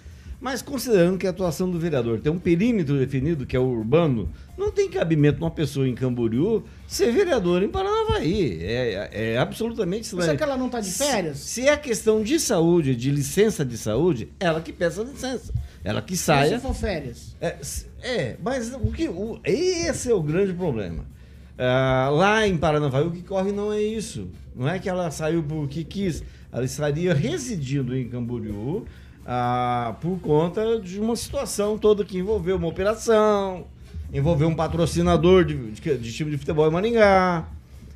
[0.40, 4.30] Mas considerando que a atuação do vereador tem um perímetro definido, que é o urbano,
[4.56, 8.62] não tem cabimento uma pessoa em Camboriú ser vereador em Paranavaí.
[8.62, 11.38] É, é, é absolutamente Você que ela não está de férias?
[11.38, 15.52] Se, se é questão de saúde, de licença de saúde, ela que peça a licença.
[15.82, 16.56] Ela que saia.
[16.56, 17.34] Se for férias.
[17.40, 17.56] É,
[18.02, 21.04] é, mas o que, o, esse é o grande problema.
[21.58, 24.28] Ah, lá em Paranavaí, o que corre não é isso.
[24.54, 26.22] Não é que ela saiu porque quis.
[26.52, 28.86] Ela estaria residindo em Camboriú
[29.26, 33.66] ah, por conta de uma situação toda que envolveu uma operação,
[34.12, 37.46] envolveu um patrocinador de, de, de time de futebol em Maringá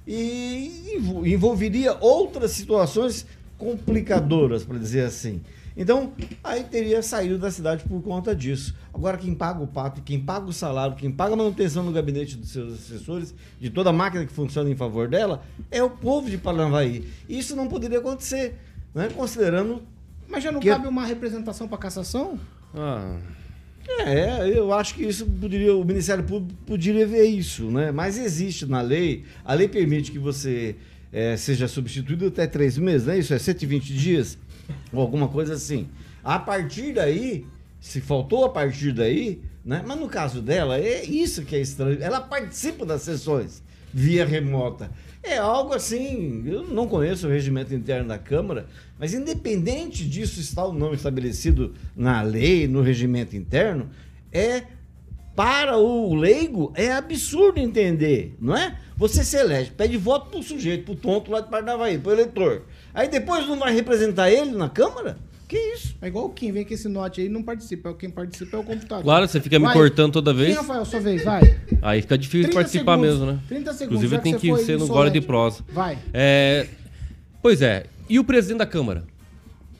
[0.06, 3.26] e envolveria outras situações
[3.56, 5.40] complicadoras, para dizer assim.
[5.76, 6.12] Então,
[6.44, 8.74] aí teria saído da cidade por conta disso.
[8.92, 12.36] Agora, quem paga o pato, quem paga o salário, quem paga a manutenção no gabinete
[12.36, 16.28] dos seus assessores, de toda a máquina que funciona em favor dela, é o povo
[16.28, 17.08] de Paranavaí.
[17.28, 18.58] Isso não poderia acontecer,
[18.94, 19.08] né?
[19.08, 19.82] considerando
[20.32, 20.68] mas já não que...
[20.68, 22.40] cabe uma representação para cassação?
[22.74, 23.18] Ah.
[24.06, 27.92] É, eu acho que isso poderia, o Ministério Público poderia ver isso, né?
[27.92, 30.76] Mas existe na lei, a lei permite que você
[31.12, 33.34] é, seja substituído até três meses, não é isso?
[33.34, 34.38] É 120 dias,
[34.92, 35.88] ou alguma coisa assim.
[36.22, 37.46] A partir daí,
[37.80, 39.82] se faltou a partir daí, né?
[39.86, 41.98] Mas no caso dela, é isso que é estranho.
[42.00, 43.62] Ela participa das sessões
[43.92, 44.90] via remota.
[45.22, 48.66] É algo assim, eu não conheço o regimento interno da Câmara,
[48.98, 53.88] mas independente disso estar ou não estabelecido na lei, no regimento interno,
[54.32, 54.64] é
[55.34, 58.78] para o leigo é absurdo entender, não é?
[58.96, 62.62] Você se elege, pede voto pro sujeito, pro tonto lá de Parnavaí, pro eleitor.
[62.94, 65.16] Aí depois não vai representar ele na Câmara?
[65.48, 65.94] Que isso?
[66.00, 67.92] É igual Kim, vem com esse note aí não participa.
[67.92, 69.04] Quem participa é o computador.
[69.04, 69.74] Claro, você fica me vai.
[69.74, 70.48] cortando toda vez.
[70.48, 71.42] Quem, Rafael, sua vez, vai.
[71.82, 73.40] Aí fica difícil participar segundos, mesmo, né?
[73.48, 74.02] 30 segundos.
[74.04, 75.62] Inclusive tem que, que ser no gole de prosa.
[75.68, 75.98] Vai.
[76.12, 76.66] É...
[77.42, 77.84] Pois é.
[78.08, 79.04] E o presidente da Câmara?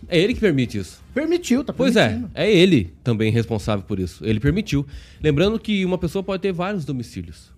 [0.09, 1.03] É ele que permite isso.
[1.15, 4.25] Permitiu, tá Pois é, é ele também responsável por isso.
[4.25, 4.87] Ele permitiu.
[5.23, 7.51] Lembrando que uma pessoa pode ter vários domicílios.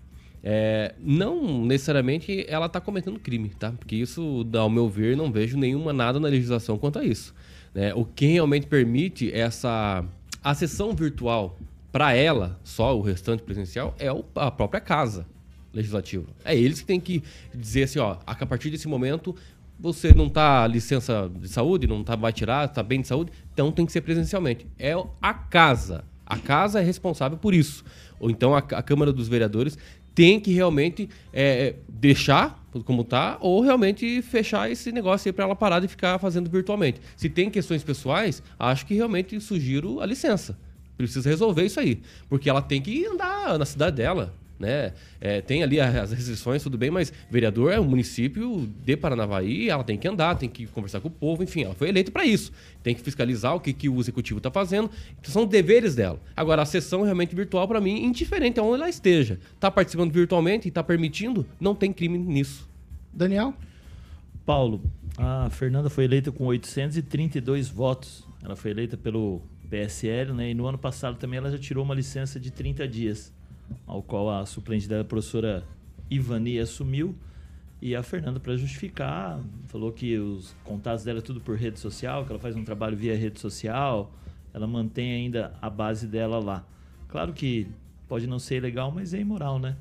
[0.43, 3.73] É, não necessariamente ela está cometendo crime, tá?
[3.73, 7.35] Porque isso, ao meu ver, não vejo nenhuma nada na legislação quanto a isso.
[7.75, 7.95] Né?
[7.95, 10.05] O que realmente permite essa
[10.43, 11.59] a sessão virtual
[11.91, 15.27] para ela, só o restante presencial, é a própria casa
[15.73, 16.27] legislativa.
[16.45, 17.23] É eles que têm que
[17.55, 19.35] dizer assim, ó, a partir desse momento
[19.79, 23.71] você não está licença de saúde, não tá, vai tirar, está bem de saúde, então
[23.71, 24.67] tem que ser presencialmente.
[24.79, 26.05] É a casa.
[26.27, 27.85] A casa é responsável por isso.
[28.19, 29.77] Ou então a, a Câmara dos Vereadores
[30.15, 35.55] tem que realmente é, deixar como está, ou realmente fechar esse negócio aí para ela
[35.55, 37.01] parar de ficar fazendo virtualmente.
[37.17, 40.59] Se tem questões pessoais, acho que realmente sugiro a licença.
[40.97, 42.01] Precisa resolver isso aí.
[42.29, 44.93] Porque ela tem que andar na cidade dela né?
[45.21, 49.85] É, tem ali as restrições, tudo bem, mas vereador é um município de Paranavaí, ela
[49.85, 52.53] tem que andar, tem que conversar com o povo, enfim, ela foi eleita para isso.
[52.83, 54.91] Tem que fiscalizar o que, que o executivo está fazendo,
[55.23, 56.21] são deveres dela.
[56.37, 59.39] Agora, a sessão realmente virtual, para mim, indiferente aonde ela esteja.
[59.55, 62.69] Está participando virtualmente e está permitindo, não tem crime nisso.
[63.13, 63.55] Daniel?
[64.45, 64.83] Paulo,
[65.17, 68.25] a Fernanda foi eleita com 832 votos.
[68.43, 69.41] Ela foi eleita pelo
[69.71, 70.51] PSL, né?
[70.51, 73.33] E no ano passado também ela já tirou uma licença de 30 dias
[73.87, 75.65] ao qual a suplente dela, a professora
[76.11, 77.15] Ivani, assumiu.
[77.81, 82.25] E a Fernanda, para justificar, falou que os contatos dela é tudo por rede social,
[82.25, 84.11] que ela faz um trabalho via rede social,
[84.55, 86.65] ela mantém ainda a base dela lá.
[87.09, 87.67] Claro que
[88.09, 89.77] pode não ser legal, mas é imoral, né?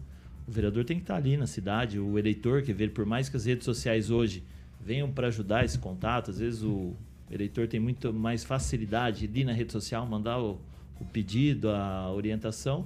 [0.48, 3.38] O vereador tem que estar ali na cidade, o eleitor quer ver, por mais que
[3.38, 4.44] as redes sociais hoje
[4.82, 6.94] venham para ajudar esse contato, às vezes o
[7.32, 10.60] eleitor tem muito mais facilidade de ir na rede social, mandar o,
[11.00, 12.86] o pedido, a orientação,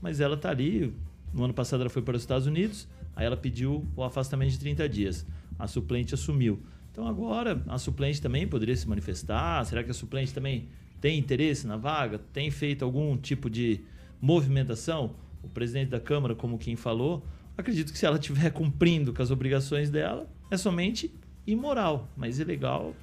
[0.00, 0.94] mas ela está ali.
[1.32, 4.58] No ano passado ela foi para os Estados Unidos, aí ela pediu o afastamento de
[4.58, 5.26] 30 dias.
[5.58, 6.60] A suplente assumiu.
[6.92, 9.64] Então agora a suplente também poderia se manifestar.
[9.66, 10.68] Será que a suplente também
[11.00, 12.18] tem interesse na vaga?
[12.32, 13.80] Tem feito algum tipo de
[14.20, 15.14] movimentação?
[15.42, 17.24] O presidente da Câmara, como quem falou,
[17.56, 21.12] acredito que se ela estiver cumprindo com as obrigações dela, é somente
[21.46, 22.94] imoral, mas ilegal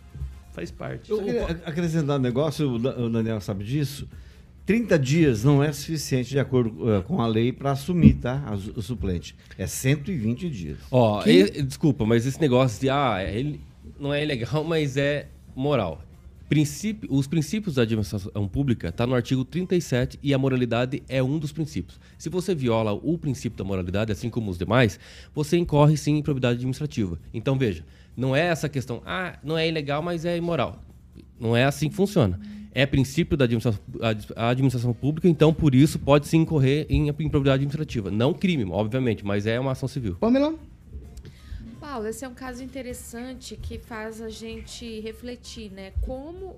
[0.51, 1.11] faz parte.
[1.11, 1.19] Eu,
[1.65, 4.07] acrescentar um negócio, o Daniel sabe disso.
[4.65, 8.41] 30 dias não é suficiente de acordo uh, com a lei para assumir, tá?
[8.75, 9.35] O suplente.
[9.57, 10.77] É 120 dias.
[10.89, 11.61] Ó, que...
[11.63, 13.59] desculpa, mas esse negócio de ah, ele
[13.99, 16.01] não é ilegal, mas é moral.
[16.47, 21.39] Princípio, os princípios da administração pública está no artigo 37 e a moralidade é um
[21.39, 21.99] dos princípios.
[22.17, 24.99] Se você viola o princípio da moralidade, assim como os demais,
[25.33, 27.19] você incorre sim em improbidade administrativa.
[27.33, 27.83] Então veja,
[28.15, 30.81] não é essa questão, ah, não é ilegal, mas é imoral.
[31.39, 32.39] Não é assim que funciona
[32.73, 33.79] é princípio da administração,
[34.35, 38.09] a administração pública, então por isso pode se incorrer em improbidade administrativa.
[38.09, 40.15] Não crime, obviamente, mas é uma ação civil.
[40.15, 40.55] Pamela?
[41.79, 45.91] Paulo, esse é um caso interessante que faz a gente refletir, né?
[46.01, 46.55] Como,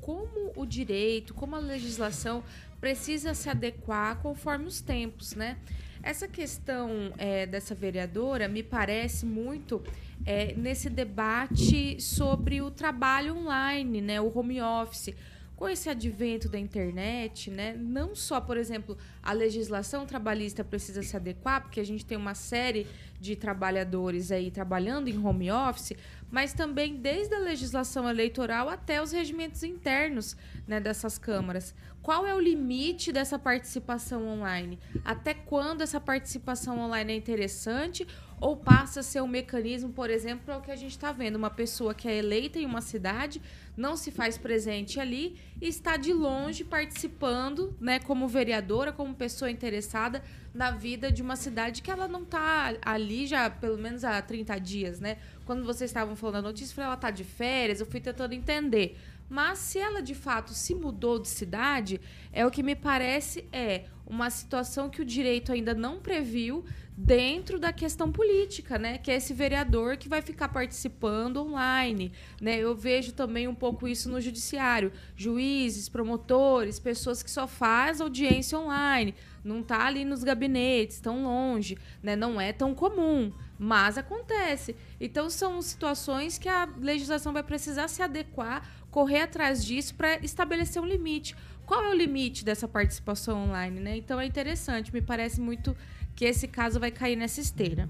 [0.00, 2.42] como o direito, como a legislação
[2.80, 5.56] precisa se adequar conforme os tempos, né?
[6.02, 9.82] Essa questão é, dessa vereadora me parece muito
[10.26, 14.20] é, nesse debate sobre o trabalho online, né?
[14.20, 15.14] O home office
[15.56, 21.16] com esse advento da internet, né, não só, por exemplo, a legislação trabalhista precisa se
[21.16, 22.86] adequar, porque a gente tem uma série
[23.20, 25.92] de trabalhadores aí trabalhando em home office,
[26.30, 30.36] mas também desde a legislação eleitoral até os regimentos internos
[30.66, 31.74] né, dessas câmaras.
[32.02, 34.78] Qual é o limite dessa participação online?
[35.04, 38.06] Até quando essa participação online é interessante
[38.44, 41.36] ou passa a ser um mecanismo, por exemplo, para o que a gente está vendo,
[41.36, 43.40] uma pessoa que é eleita em uma cidade,
[43.74, 49.50] não se faz presente ali e está de longe participando, né, como vereadora, como pessoa
[49.50, 50.22] interessada
[50.52, 54.58] na vida de uma cidade que ela não está ali já pelo menos há 30
[54.58, 55.16] dias, né?
[55.46, 58.98] Quando vocês estavam falando a notícia, ela está de férias, eu fui tentando entender.
[59.26, 61.98] Mas se ela de fato se mudou de cidade,
[62.30, 66.64] é o que me parece é uma situação que o direito ainda não previu
[66.96, 68.98] dentro da questão política, né?
[68.98, 72.56] Que é esse vereador que vai ficar participando online, né?
[72.58, 78.58] Eu vejo também um pouco isso no judiciário, juízes, promotores, pessoas que só faz audiência
[78.58, 82.14] online, não tá ali nos gabinetes, tão longe, né?
[82.14, 84.76] Não é tão comum, mas acontece.
[85.00, 90.80] Então são situações que a legislação vai precisar se adequar, correr atrás disso para estabelecer
[90.80, 91.34] um limite.
[91.66, 93.96] Qual é o limite dessa participação online, né?
[93.96, 95.74] Então é interessante, me parece muito
[96.14, 97.88] que esse caso vai cair nessa esteira.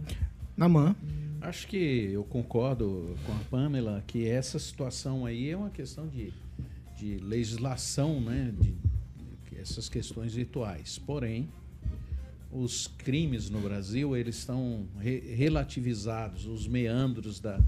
[0.56, 0.94] Namã.
[1.40, 6.32] Acho que eu concordo com a Pamela que essa situação aí é uma questão de,
[6.96, 8.52] de legislação, né?
[8.58, 8.72] De,
[9.50, 10.98] de essas questões virtuais.
[10.98, 11.50] Porém,
[12.50, 17.60] os crimes no Brasil eles estão re relativizados, os meandros da,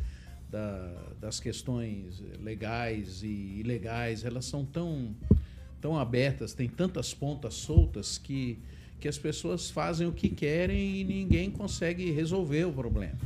[0.48, 5.14] da, das questões legais e ilegais, elas são tão,
[5.80, 8.58] tão abertas, tem tantas pontas soltas que
[9.00, 13.18] que as pessoas fazem o que querem e ninguém consegue resolver o problema.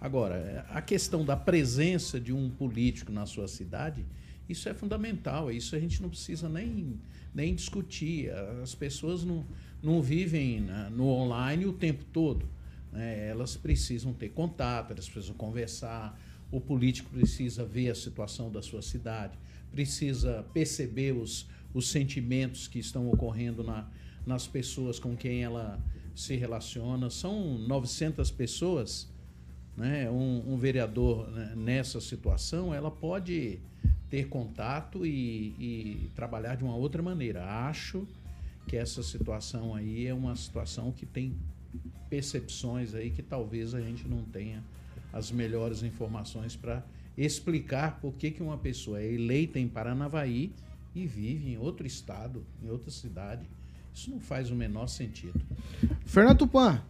[0.00, 4.04] Agora, a questão da presença de um político na sua cidade,
[4.48, 7.00] isso é fundamental, isso a gente não precisa nem,
[7.34, 8.30] nem discutir.
[8.62, 9.46] As pessoas não,
[9.82, 12.46] não vivem no online o tempo todo.
[12.92, 13.28] Né?
[13.28, 16.20] Elas precisam ter contato, elas precisam conversar,
[16.50, 19.38] o político precisa ver a situação da sua cidade,
[19.72, 23.88] precisa perceber os, os sentimentos que estão ocorrendo na,
[24.26, 25.80] nas pessoas com quem ela
[26.14, 27.10] se relaciona.
[27.10, 29.08] São 900 pessoas,
[29.76, 30.10] né?
[30.10, 33.58] um, um vereador né, nessa situação, ela pode
[34.08, 37.44] ter contato e, e trabalhar de uma outra maneira.
[37.44, 38.06] Acho
[38.66, 41.36] que essa situação aí é uma situação que tem
[42.08, 44.62] percepções aí que talvez a gente não tenha
[45.12, 46.82] as melhores informações para
[47.16, 50.52] explicar por que, que uma pessoa é eleita em Paranavaí
[50.94, 53.48] e vive em outro estado, em outra cidade,
[53.94, 55.40] isso não faz o menor sentido.
[56.04, 56.82] Fernando Tupan.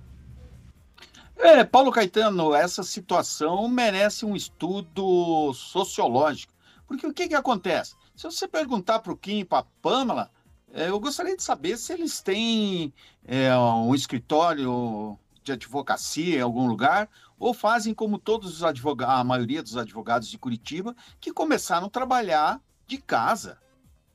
[1.37, 6.55] É, Paulo Caetano, essa situação merece um estudo sociológico.
[6.87, 7.95] Porque o que, que acontece?
[8.17, 10.31] Se você perguntar para o Kim e para a Pamela,
[10.73, 12.93] é, eu gostaria de saber se eles têm
[13.25, 19.25] é, um escritório de advocacia em algum lugar ou fazem como todos os advogados, a
[19.25, 23.59] maioria dos advogados de Curitiba, que começaram a trabalhar de casa.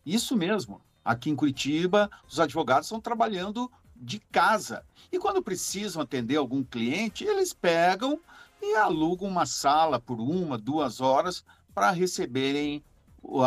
[0.05, 0.81] Isso mesmo.
[1.03, 4.85] Aqui em Curitiba, os advogados estão trabalhando de casa.
[5.11, 8.19] E quando precisam atender algum cliente, eles pegam
[8.61, 11.43] e alugam uma sala por uma, duas horas
[11.73, 12.83] para receberem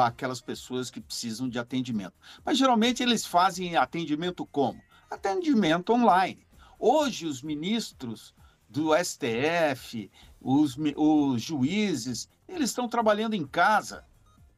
[0.05, 2.15] aquelas pessoas que precisam de atendimento.
[2.45, 4.83] Mas geralmente eles fazem atendimento como?
[5.11, 6.47] Atendimento online.
[6.79, 8.35] Hoje, os ministros
[8.69, 14.05] do STF, os, os juízes, eles estão trabalhando em casa.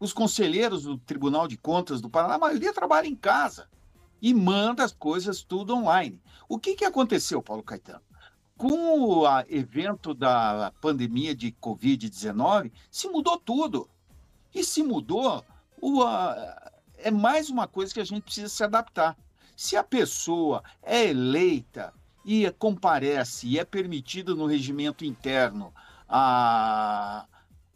[0.04, 3.70] Os conselheiros do Tribunal de Contas do Paraná, a maioria trabalha em casa
[4.20, 6.20] e manda as coisas tudo online.
[6.46, 8.02] O que, que aconteceu, Paulo Caetano?
[8.54, 13.88] Com o evento da pandemia de Covid-19, se mudou tudo.
[14.54, 15.42] E se mudou,
[15.80, 19.16] o, a, é mais uma coisa que a gente precisa se adaptar.
[19.56, 21.94] Se a pessoa é eleita
[22.26, 25.72] e comparece e é permitido no regimento interno
[26.06, 27.24] a,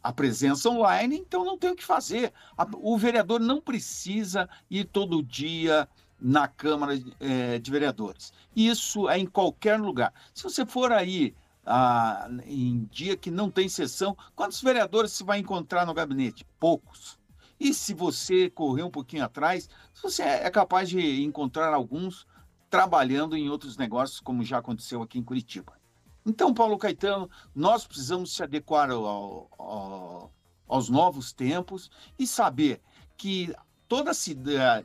[0.03, 2.33] a presença online, então não tem o que fazer.
[2.77, 5.87] O vereador não precisa ir todo dia
[6.19, 8.33] na Câmara é, de Vereadores.
[8.55, 10.13] Isso é em qualquer lugar.
[10.33, 11.35] Se você for aí
[11.65, 16.45] ah, em dia que não tem sessão, quantos vereadores se vai encontrar no gabinete?
[16.59, 17.19] Poucos.
[17.59, 19.69] E se você correr um pouquinho atrás,
[20.01, 22.25] você é capaz de encontrar alguns
[22.69, 25.78] trabalhando em outros negócios, como já aconteceu aqui em Curitiba.
[26.25, 30.33] Então, Paulo Caetano, nós precisamos se adequar ao, ao,
[30.67, 32.81] aos novos tempos e saber
[33.17, 33.53] que
[33.87, 34.29] todas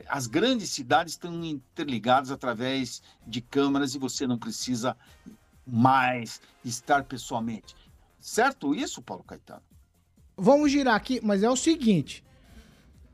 [0.07, 4.97] as grandes cidades estão interligadas através de câmaras e você não precisa
[5.65, 7.75] mais estar pessoalmente.
[8.19, 9.61] Certo isso, Paulo Caetano?
[10.35, 12.23] Vamos girar aqui, mas é o seguinte.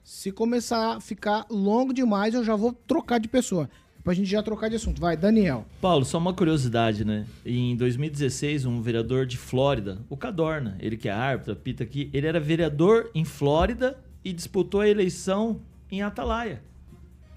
[0.03, 3.69] Se começar a ficar longo demais, eu já vou trocar de pessoa.
[4.03, 4.99] Pra gente já trocar de assunto.
[4.99, 5.65] Vai, Daniel.
[5.79, 7.25] Paulo, só uma curiosidade, né?
[7.45, 12.25] Em 2016, um vereador de Flórida, o Cadorna, ele que é árbitro, apita aqui, ele
[12.27, 16.61] era vereador em Flórida e disputou a eleição em Atalaia.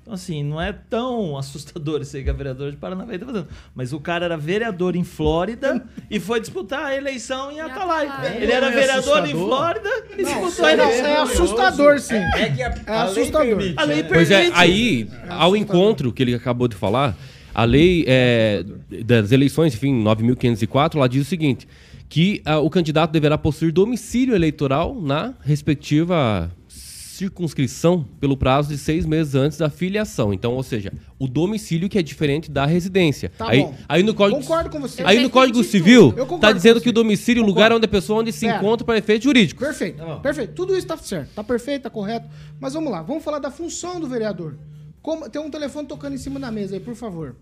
[0.04, 3.48] Então, assim, não é tão assustador isso aí que a vereadora de Paranavaí tá fazendo.
[3.74, 8.10] Mas o cara era vereador em Flórida e foi disputar a eleição em Atalaia.
[8.10, 8.36] Atalaia.
[8.36, 9.46] Ele era é vereador em assustador?
[9.48, 9.88] Flórida
[10.18, 11.06] e Não, disputou a é, não, eleição.
[11.06, 12.16] é assustador, sim.
[12.16, 13.56] É que a, É a lei assustador.
[13.56, 14.08] permite, A lei né?
[14.12, 14.58] Pois é, permite.
[14.60, 17.16] aí, ao encontro que ele acabou de falar,
[17.54, 18.62] a lei é,
[19.06, 21.66] das eleições, enfim, 9.504, lá diz o seguinte,
[22.10, 26.50] que ah, o candidato deverá possuir domicílio eleitoral na respectiva
[27.14, 30.32] circunscrição pelo prazo de seis meses antes da filiação.
[30.32, 33.30] Então, ou seja, o domicílio que é diferente da residência.
[33.36, 33.74] Tá aí, bom.
[33.88, 35.02] aí no Código, Concordo com você.
[35.04, 38.20] aí no Código Civil está dizendo que o domicílio é o lugar onde a pessoa
[38.20, 38.58] onde se Pera.
[38.58, 39.64] encontra para efeitos jurídicos.
[39.66, 40.02] Perfeito.
[40.20, 40.52] Perfeito.
[40.54, 41.30] Tudo isso tá certo.
[41.34, 42.28] Tá perfeito, tá correto.
[42.60, 43.02] Mas vamos lá.
[43.02, 44.56] Vamos falar da função do vereador.
[45.00, 47.36] Como- tem um telefone tocando em cima da mesa aí, por favor.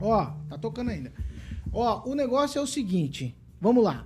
[0.00, 1.12] Ó, tá tocando ainda.
[1.72, 3.34] Ó, o negócio é o seguinte.
[3.60, 4.04] Vamos lá.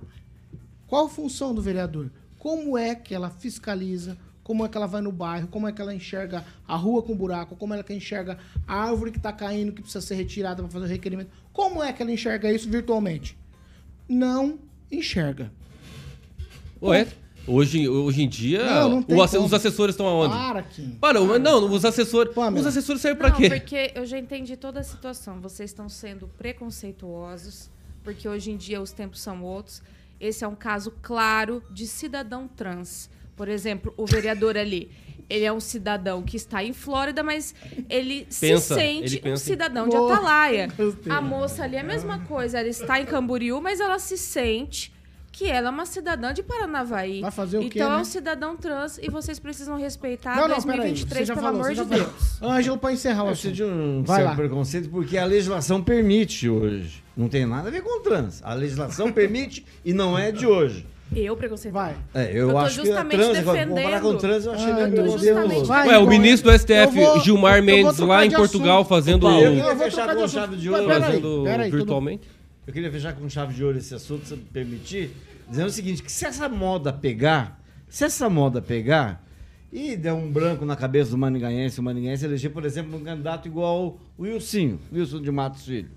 [0.87, 2.09] Qual a função do vereador?
[2.37, 4.17] Como é que ela fiscaliza?
[4.43, 5.47] Como é que ela vai no bairro?
[5.47, 7.55] Como é que ela enxerga a rua com buraco?
[7.55, 8.37] Como é que ela enxerga
[8.67, 11.29] a árvore que tá caindo, que precisa ser retirada para fazer o requerimento?
[11.53, 13.37] Como é que ela enxerga isso virtualmente?
[14.09, 14.59] Não
[14.91, 15.51] enxerga.
[16.81, 17.07] Ué,
[17.47, 20.33] hoje, hoje em dia, Não, não os assessores estão aonde?
[20.33, 20.97] Para, Kim.
[20.99, 22.33] Para, mas não, os assessores.
[22.33, 22.59] Pamela.
[22.59, 23.49] Os assessores servem pra Não, quê?
[23.49, 25.39] porque eu já entendi toda a situação.
[25.39, 27.69] Vocês estão sendo preconceituosos,
[28.03, 29.83] porque hoje em dia os tempos são outros.
[30.19, 33.09] Esse é um caso claro de cidadão trans.
[33.35, 34.91] Por exemplo, o vereador ali,
[35.29, 37.55] ele é um cidadão que está em Flórida, mas
[37.89, 39.95] ele Pensa, se sente ele um cidadão de.
[39.95, 40.67] Atalaia.
[40.77, 41.11] Gostei.
[41.11, 44.93] A moça ali é a mesma coisa, ela está em Camboriú, mas ela se sente
[45.31, 47.21] que ela é uma cidadã de Paranavaí.
[47.21, 47.95] Vai fazer o então quê, é né?
[47.97, 50.91] um cidadão trans e vocês precisam respeitar Não, não, peraí.
[50.91, 51.85] 2023, Você já pelo falou, amor de.
[51.85, 52.41] Deus.
[52.41, 53.51] Ângelo, pra encerrar o Eu assunto.
[53.53, 54.35] preciso de um Vai certo lá.
[54.35, 57.01] preconceito porque a legislação permite hoje.
[57.15, 58.41] Não tem nada a ver com trans.
[58.43, 60.85] A legislação permite e não é de hoje.
[61.13, 61.73] Eu preconceito.
[61.73, 61.95] Vai.
[62.13, 64.01] É, eu, Eu tô acho que justamente trans, defendendo.
[64.01, 65.17] com trans, eu achei Ai, meio.
[65.17, 65.67] Deus.
[65.67, 68.89] Vai, Ué, o ministro do STF, vou- Gilmar Mendes, lá em Portugal, assunto.
[68.89, 69.21] fazendo.
[69.27, 70.87] Paulo, eu queria fechar com chave de ouro.
[70.87, 72.27] Fazendo virtualmente.
[72.65, 75.11] Eu queria fechar com chave de ouro esse assunto, se me permitir,
[75.49, 77.59] dizendo o seguinte, que se essa moda pegar,
[77.89, 79.21] se essa moda pegar
[79.73, 83.47] e der um branco na cabeça do Maningaense, o Maningaense eleger, por exemplo, um candidato
[83.47, 85.89] igual o Wilson, Wilson de Matos Filho,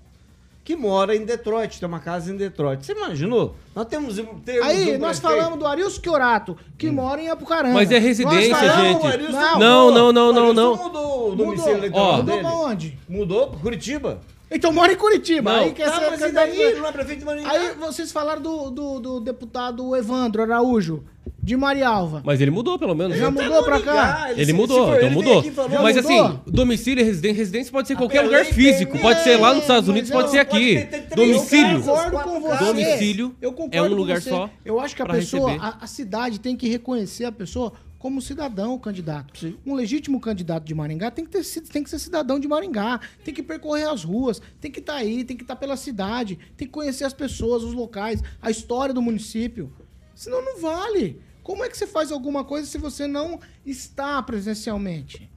[0.65, 2.83] que mora em Detroit, tem uma casa em Detroit.
[2.85, 3.55] Você imaginou?
[3.75, 7.73] Nós temos, temos Aí, um nós prefeito- falamos do Arilson Chiorato, que mora em Apucarana.
[7.75, 9.31] Mas é residência, Nós falamos- gente.
[9.31, 10.75] Não, Não, não, não, não, Arilson não.
[10.75, 11.45] mudou o Mudou.
[11.45, 12.17] domicílio eleitoral Ó.
[12.17, 12.41] Mudou dele.
[12.47, 12.99] pra onde?
[13.07, 14.19] Mudou pra Curitiba.
[14.51, 15.51] Então mora em Curitiba.
[15.53, 15.59] Não.
[15.61, 16.61] Aí quer Tá, ser mas candidato- daí?
[16.61, 17.49] Ele não é prefeito de Maringá.
[17.51, 21.03] Aí vocês falaram do, do, do deputado Evandro Araújo,
[21.41, 22.21] de Marialva.
[22.23, 23.17] Mas ele mudou, pelo menos.
[23.17, 23.41] Já né?
[23.43, 24.27] mudou pra cá?
[24.31, 25.43] Ele se- mudou, for então ele, mudou.
[25.51, 26.25] falou, Mas mudou?
[26.25, 28.91] assim, domicílio e residência, residência pode ser em qualquer lugar físico.
[28.93, 29.01] permite.
[29.01, 30.85] Pode ser lá nos Estados É, Unidos, pode ser aqui.
[30.85, 31.77] pode Domicílio.
[31.77, 32.65] Eu concordo com você.
[32.65, 33.35] Domicílio
[33.71, 37.31] é um lugar só Eu acho que a pessoa, a cidade tem que reconhecer a
[37.31, 37.73] pessoa
[38.05, 39.57] como cidadão, o candidato.
[39.65, 43.33] Um legítimo candidato de Maringá tem que, ter, tem que ser cidadão de Maringá, tem
[43.33, 46.71] que percorrer as ruas, tem que estar aí, tem que estar pela cidade, tem que
[46.71, 49.73] conhecer as pessoas, os locais, a história do município.
[50.13, 51.19] Senão não vale.
[51.41, 55.27] Como é que você faz alguma coisa se você não está presencialmente?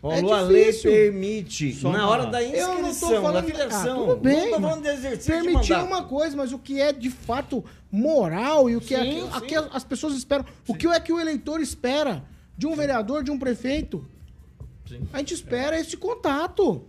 [0.00, 3.44] Paulo, É a lei permite, Só na hora da Eu não tô inscrição, da falando.
[3.44, 4.02] filiação.
[4.04, 4.50] Ah, tudo bem.
[4.50, 5.86] Não tô falando de exercício de Permitir mandato.
[5.88, 9.50] uma coisa, mas o que é de fato moral e o que, é, Sim, aqui-
[9.50, 9.56] sim.
[9.56, 10.44] aqui as pessoas esperam.
[10.66, 12.24] O que é que o eleitor espera
[12.56, 14.04] de um vereador, de um prefeito?
[15.12, 16.82] A gente espera esse contato.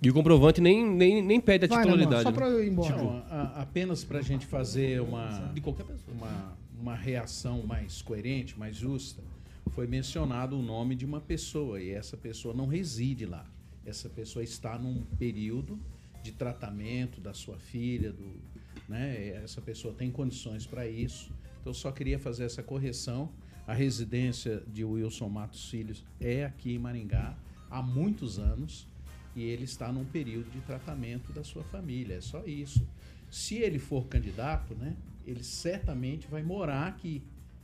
[0.00, 2.22] E o comprovante nem, nem, nem pede a Vai, titularidade.
[2.22, 2.36] só né?
[2.36, 2.94] pra eu ir embora.
[2.96, 6.14] Não, a- apenas para a gente fazer uma, De qualquer pessoa.
[6.16, 9.20] uma, uma reação mais coerente, mais justa,
[9.70, 13.46] foi mencionado o nome de uma pessoa e essa pessoa não reside lá.
[13.84, 15.78] Essa pessoa está num período
[16.22, 18.40] de tratamento da sua filha, do,
[18.88, 19.28] né?
[19.42, 21.32] Essa pessoa tem condições para isso.
[21.60, 23.30] Então só queria fazer essa correção.
[23.66, 27.36] A residência de Wilson Matos Filhos é aqui em Maringá
[27.70, 28.88] há muitos anos
[29.36, 32.16] e ele está num período de tratamento da sua família.
[32.16, 32.86] É só isso.
[33.30, 37.22] Se ele for candidato, né, ele certamente vai morar aqui.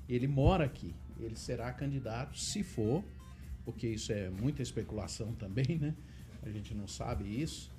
[0.09, 0.95] Ele mora aqui.
[1.21, 3.05] Ele será candidato, se for,
[3.65, 5.95] porque isso é muita especulação também, né?
[6.43, 7.71] A gente não sabe isso.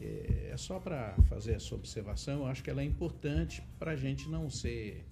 [0.00, 3.96] É, é só para fazer essa observação, eu acho que ela é importante para a
[3.96, 5.04] gente não ser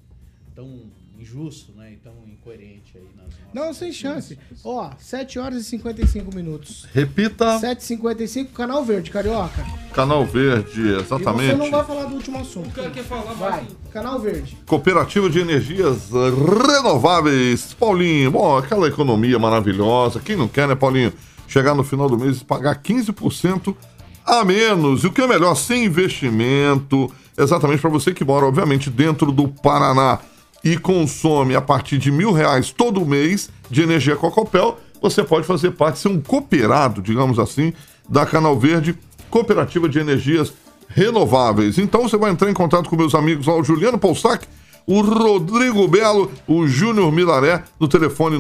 [0.55, 0.83] tão
[1.19, 1.93] injusto, né?
[1.93, 4.39] E tão incoerente aí nas nossas Não, sem chance.
[4.65, 6.87] Ó, 7 horas e 55 minutos.
[6.95, 7.59] Repita.
[7.61, 9.65] 7h55, Canal Verde, Carioca.
[9.93, 11.57] Canal Verde, E você exatamente.
[11.57, 12.69] não vai falar do último assunto.
[12.69, 14.57] O cara quer falar Vai, Canal Verde.
[14.67, 17.75] Cooperativa de Energias Renováveis.
[17.75, 20.21] Paulinho, bom, aquela economia maravilhosa.
[20.21, 21.13] Quem não quer, né, Paulinho?
[21.47, 23.77] Chegar no final do mês e pagar 15%
[24.25, 25.03] a menos.
[25.03, 27.13] E o que é melhor, sem investimento.
[27.37, 30.19] Exatamente para você que mora, obviamente, dentro do Paraná
[30.63, 35.71] e consome a partir de mil reais todo mês de energia Cocopel, você pode fazer
[35.73, 37.73] parte, ser um cooperado, digamos assim,
[38.09, 38.99] da Canal Verde,
[39.31, 40.53] Cooperativa de Energias
[40.89, 41.79] Renováveis.
[41.79, 44.47] Então você vai entrar em contato com meus amigos lá, o Juliano Poussac,
[44.87, 48.37] o Rodrigo Belo, o Júnior Milaré, no telefone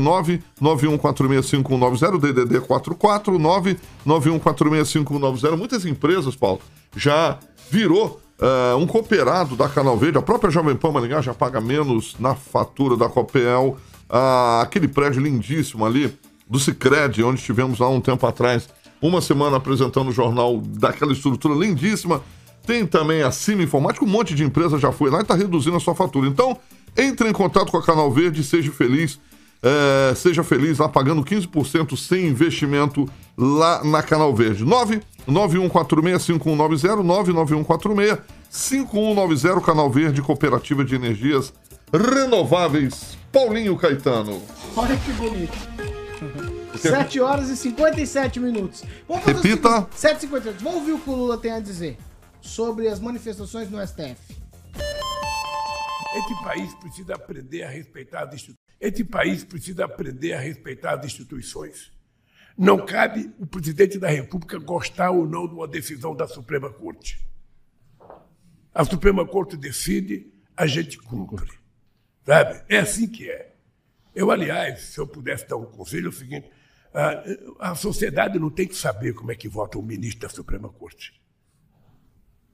[0.60, 3.38] 991465190, DDD 44,
[4.06, 5.56] 991465190.
[5.56, 6.60] Muitas empresas, Paulo,
[6.96, 7.38] já
[7.70, 10.16] virou eh, um cooperado da Canal Verde.
[10.16, 13.76] A própria Jovem Pan Maringá já paga menos na fatura da Copel.
[14.08, 16.16] Ah, aquele prédio lindíssimo ali
[16.48, 18.68] do Cicred, onde estivemos lá um tempo atrás,
[19.00, 22.22] uma semana apresentando o jornal daquela estrutura lindíssima.
[22.66, 25.76] Tem também a Cima Informática, um monte de empresa já foi lá e está reduzindo
[25.76, 26.26] a sua fatura.
[26.26, 26.58] Então,
[26.96, 29.20] entre em contato com a Canal Verde seja feliz.
[29.62, 34.64] É, seja feliz lá pagando 15% sem investimento lá na Canal Verde.
[35.28, 37.02] 991465190,
[38.50, 41.52] 991465190, Canal Verde, Cooperativa de Energias
[41.92, 43.18] Renováveis.
[43.32, 44.40] Paulinho Caetano.
[44.76, 45.58] Olha que bonito.
[46.78, 48.82] 7 horas e 57 minutos.
[49.08, 49.68] Vamos fazer Repita.
[49.68, 51.98] seguinte, 7 e 57 Vamos ouvir o que o Lula tem a dizer
[52.40, 54.16] sobre as manifestações no STF.
[56.16, 58.70] Este país precisa aprender a respeitar as instituições.
[58.80, 61.92] Este país precisa aprender a respeitar as instituições.
[62.56, 67.24] Não cabe o presidente da República gostar ou não de uma decisão da Suprema Corte.
[68.72, 71.58] A Suprema Corte decide, a gente cumpre.
[72.24, 72.62] Sabe?
[72.68, 73.54] É assim que é.
[74.14, 76.50] Eu, aliás, se eu pudesse dar um conselho, é o seguinte:
[76.92, 80.68] a, a sociedade não tem que saber como é que vota o ministro da Suprema
[80.68, 81.19] Corte.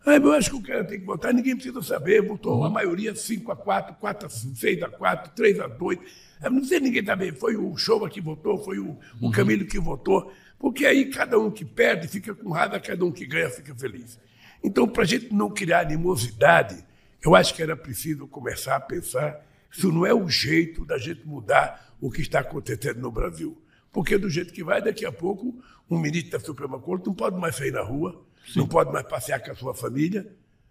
[0.08, 2.22] Ah, eu acho que o cara tem que votar, ninguém precisa saber.
[2.22, 5.98] Votou a maioria 5 a 4, 4 a 6 a 4, 3 a 2.
[6.44, 7.32] Eu Não sei ninguém também.
[7.32, 10.32] Foi o Showa que votou, foi o, o Camilo que votou.
[10.60, 14.16] Porque aí cada um que perde fica com raiva, cada um que ganha fica feliz.
[14.62, 16.84] Então, para a gente não criar animosidade,
[17.20, 21.26] eu acho que era preciso começar a pensar se não é o jeito da gente
[21.26, 23.60] mudar o que está acontecendo no Brasil.
[23.92, 27.36] Porque do jeito que vai, daqui a pouco, um ministro da Suprema Corte não pode
[27.40, 28.24] mais sair na rua,
[28.54, 30.26] não pode mais passear com a sua família,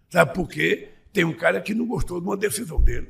[0.08, 0.88] sabe por quê?
[1.12, 3.08] Tem um cara que não gostou de uma decisão dele.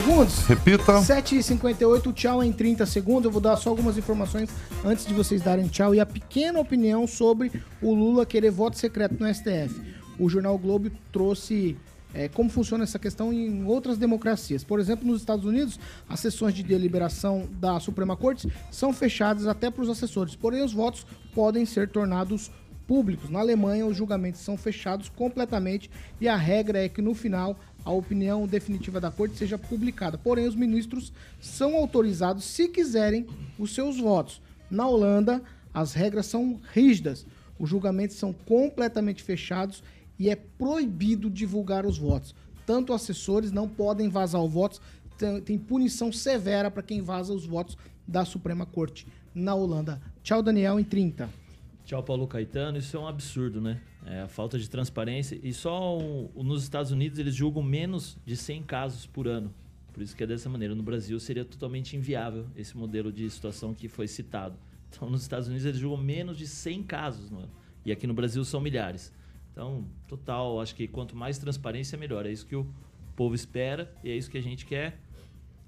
[0.00, 0.38] Segundos.
[0.46, 1.00] Repita.
[1.00, 3.24] 7 e 58 tchau em 30 segundos.
[3.24, 4.50] Eu vou dar só algumas informações
[4.84, 9.16] antes de vocês darem tchau e a pequena opinião sobre o Lula querer voto secreto
[9.18, 9.80] no STF.
[10.18, 11.76] O jornal Globo trouxe
[12.14, 14.62] é, como funciona essa questão em outras democracias.
[14.62, 19.70] Por exemplo, nos Estados Unidos, as sessões de deliberação da Suprema Corte são fechadas até
[19.70, 21.04] para os assessores, porém os votos
[21.34, 22.50] podem ser tornados
[22.86, 23.30] públicos.
[23.30, 27.90] Na Alemanha, os julgamentos são fechados completamente e a regra é que no final a
[27.90, 30.16] opinião definitiva da corte seja publicada.
[30.16, 33.26] Porém, os ministros são autorizados, se quiserem,
[33.58, 34.40] os seus votos.
[34.70, 37.26] Na Holanda, as regras são rígidas.
[37.58, 39.82] Os julgamentos são completamente fechados
[40.18, 42.34] e é proibido divulgar os votos.
[42.66, 44.80] Tanto assessores não podem vazar os votos,
[45.18, 47.76] tem, tem punição severa para quem vaza os votos
[48.06, 50.00] da Suprema Corte na Holanda.
[50.22, 51.43] Tchau, Daniel, em 30.
[51.84, 52.78] Tchau, Paulo Caetano.
[52.78, 53.80] Isso é um absurdo, né?
[54.06, 55.38] É a falta de transparência.
[55.42, 59.52] E só o- nos Estados Unidos eles julgam menos de 100 casos por ano.
[59.92, 60.74] Por isso que é dessa maneira.
[60.74, 64.56] No Brasil seria totalmente inviável esse modelo de situação que foi citado.
[64.90, 67.50] Então, nos Estados Unidos eles julgam menos de 100 casos no ano.
[67.84, 69.12] E aqui no Brasil são milhares.
[69.52, 72.26] Então, total, acho que quanto mais transparência, melhor.
[72.26, 72.66] É isso que o
[73.14, 74.98] povo espera e é isso que a gente quer.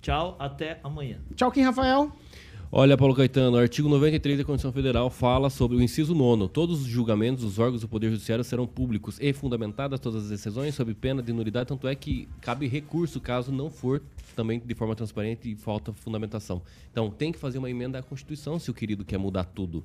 [0.00, 1.18] Tchau, até amanhã.
[1.36, 2.10] Tchau, Kim Rafael.
[2.70, 6.48] Olha, Paulo Caetano, o artigo 93 da Constituição Federal fala sobre o inciso 9.
[6.48, 10.74] Todos os julgamentos dos órgãos do Poder Judiciário serão públicos e fundamentadas todas as decisões
[10.74, 14.02] sob pena de nulidade, tanto é que cabe recurso caso não for
[14.34, 16.60] também de forma transparente e falta fundamentação.
[16.90, 19.84] Então, tem que fazer uma emenda à Constituição se o querido quer mudar tudo.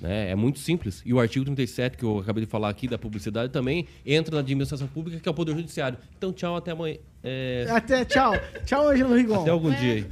[0.00, 0.30] né?
[0.30, 1.02] É muito simples.
[1.04, 4.40] E o artigo 37, que eu acabei de falar aqui da publicidade, também entra na
[4.40, 5.98] administração pública, que é o Poder Judiciário.
[6.16, 6.96] Então, tchau, até amanhã.
[7.22, 8.32] É, Até tchau.
[8.64, 9.42] Tchau, Ângelo Rigon.
[9.42, 10.06] Até algum dia aí.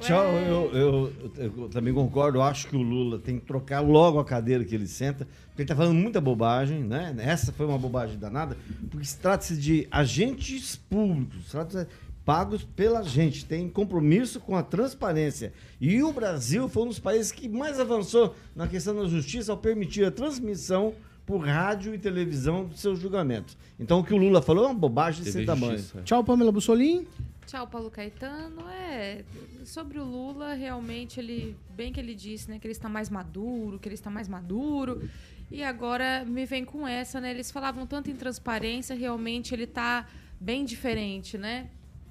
[0.00, 2.38] Tchau, eu, eu- eu também concordo.
[2.38, 5.62] Eu acho que o Lula tem que trocar logo a cadeira que ele senta, porque
[5.62, 7.14] ele está falando muita bobagem, né?
[7.18, 8.56] Essa foi uma bobagem danada,
[8.90, 11.88] porque se trata-se de agentes públicos, se trata
[12.24, 15.52] pagos pela gente, tem compromisso com a transparência.
[15.80, 19.58] E o Brasil foi um dos países que mais avançou na questão da justiça ao
[19.58, 20.94] permitir a transmissão
[21.26, 23.56] por rádio e televisão dos seus julgamentos.
[23.80, 25.72] Então o que o Lula falou é uma bobagem sem tamanho.
[26.04, 27.06] Tchau, Pamela Bussolim.
[27.46, 28.68] Tchau, Paulo Caetano.
[28.70, 29.24] É,
[29.64, 33.78] sobre o Lula, realmente ele, bem que ele disse, né, que ele está mais maduro,
[33.78, 35.08] que ele está mais maduro.
[35.50, 37.30] E agora me vem com essa, né?
[37.30, 40.08] Eles falavam tanto em transparência, realmente ele está
[40.40, 41.68] bem diferente, né?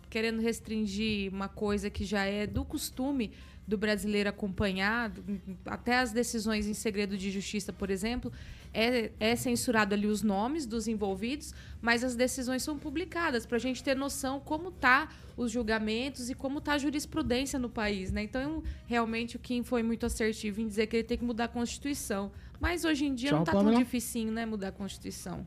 [0.09, 3.31] Querendo restringir uma coisa que já é do costume
[3.67, 5.23] do brasileiro acompanhado,
[5.65, 8.31] até as decisões em segredo de justiça, por exemplo,
[8.73, 13.59] é, é censurado ali os nomes dos envolvidos, mas as decisões são publicadas para a
[13.59, 18.23] gente ter noção como tá os julgamentos e como tá a jurisprudência no país, né?
[18.23, 21.47] Então, realmente o Kim foi muito assertivo em dizer que ele tem que mudar a
[21.47, 23.73] Constituição, mas hoje em dia Tchau, não tá Pamela.
[23.73, 25.45] tão dificinho, né, mudar a Constituição.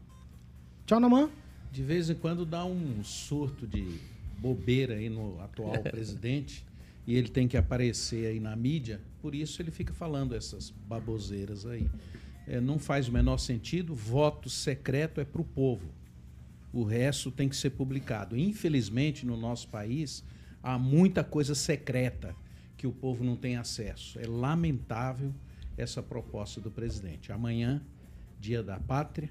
[0.87, 1.31] Tchau, Namã.
[1.73, 4.01] De vez em quando dá um surto de
[4.39, 6.65] bobeira aí no atual presidente
[7.07, 11.67] e ele tem que aparecer aí na mídia, por isso ele fica falando essas baboseiras
[11.67, 11.89] aí.
[12.47, 15.89] É, não faz o menor sentido, voto secreto é para o povo.
[16.73, 18.37] O resto tem que ser publicado.
[18.37, 20.23] Infelizmente, no nosso país,
[20.63, 22.35] há muita coisa secreta
[22.77, 24.19] que o povo não tem acesso.
[24.19, 25.33] É lamentável
[25.77, 27.33] essa proposta do presidente.
[27.33, 27.83] Amanhã,
[28.39, 29.31] dia da pátria,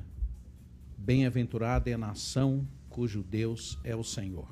[0.98, 4.48] bem-aventurada é a nação cujo Deus é o Senhor.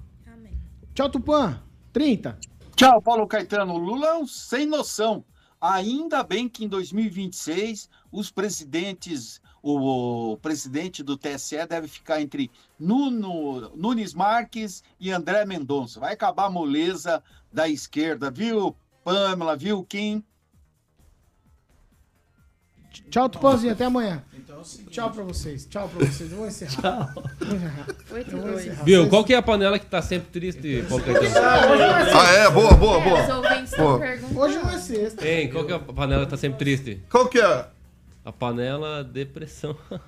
[0.94, 1.60] Tchau, Tupã.
[1.92, 2.38] 30.
[2.76, 3.78] Tchau, Paulo Caetano.
[3.78, 5.26] Lula é um sem noção.
[5.66, 12.52] Ainda bem que em 2026 os presidentes, o, o presidente do TSE deve ficar entre
[12.78, 16.02] Nuno, Nunes Marques e André Mendonça.
[16.02, 20.22] Vai acabar a moleza da esquerda, viu, Pamela, viu, Kim?
[23.10, 23.74] Tchau, Tupãzinho.
[23.74, 24.24] Até amanhã.
[24.90, 25.66] Tchau pra vocês.
[25.66, 26.32] Tchau pra vocês.
[26.32, 26.82] Eu vou encerrar.
[26.82, 27.24] Tchau.
[27.40, 27.86] Vou encerrar.
[28.32, 28.84] Eu vou encerrar.
[28.84, 29.10] Viu?
[29.10, 31.46] Qual que é a panela que tá sempre triste, Paulo Caetano?
[32.16, 32.50] Ah, é?
[32.50, 33.24] Boa, boa, boa.
[33.24, 34.00] Os ouvintes estão Boa.
[34.00, 34.40] perguntando.
[34.40, 35.28] Hoje não é sexta.
[35.28, 37.02] Hein, qual que é a panela que tá sempre triste?
[37.10, 37.66] Qual que é?
[38.26, 39.76] A panela depressão.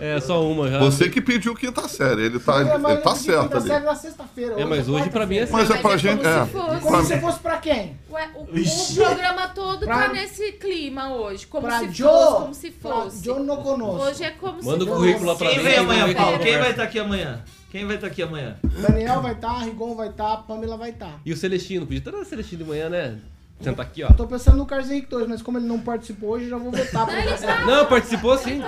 [0.00, 0.80] é, só uma já.
[0.80, 3.66] Você que pediu quinta série, ele tá, É, ele tá certo quinta ali.
[3.68, 4.60] série na sexta-feira.
[4.60, 6.16] É, mas hoje pra mim é Mas é pra Mas é gente.
[6.18, 6.44] como É.
[6.44, 6.80] se fosse.
[6.82, 7.96] Como se fosse pra quem?
[8.10, 11.46] Ué, o, o programa todo Pra- tá nesse clima hoje.
[11.46, 13.24] Como Pra se Joe, fosse, como se pra fosse.
[13.24, 14.02] Joe no conosco.
[14.06, 15.64] Hoje é como Manda se o currículo lá pra Quem mim.
[15.64, 16.38] vem amanhã, Paulo?
[16.40, 17.44] Quem vai estar aqui amanhã?
[17.70, 18.56] Quem vai estar aqui amanhã?
[18.64, 21.20] Daniel vai estar, Rigon vai estar, Pamela vai estar.
[21.24, 21.86] E o Celestino?
[21.86, 23.18] Podia estar o Celestino de manhã, né?
[23.60, 24.12] Senta aqui, ó.
[24.12, 27.04] Tô pensando no Carlos Henrique 2, mas como ele não participou hoje, já vou vetar.
[27.06, 27.30] pra ele.
[27.66, 28.62] Não, participou sim.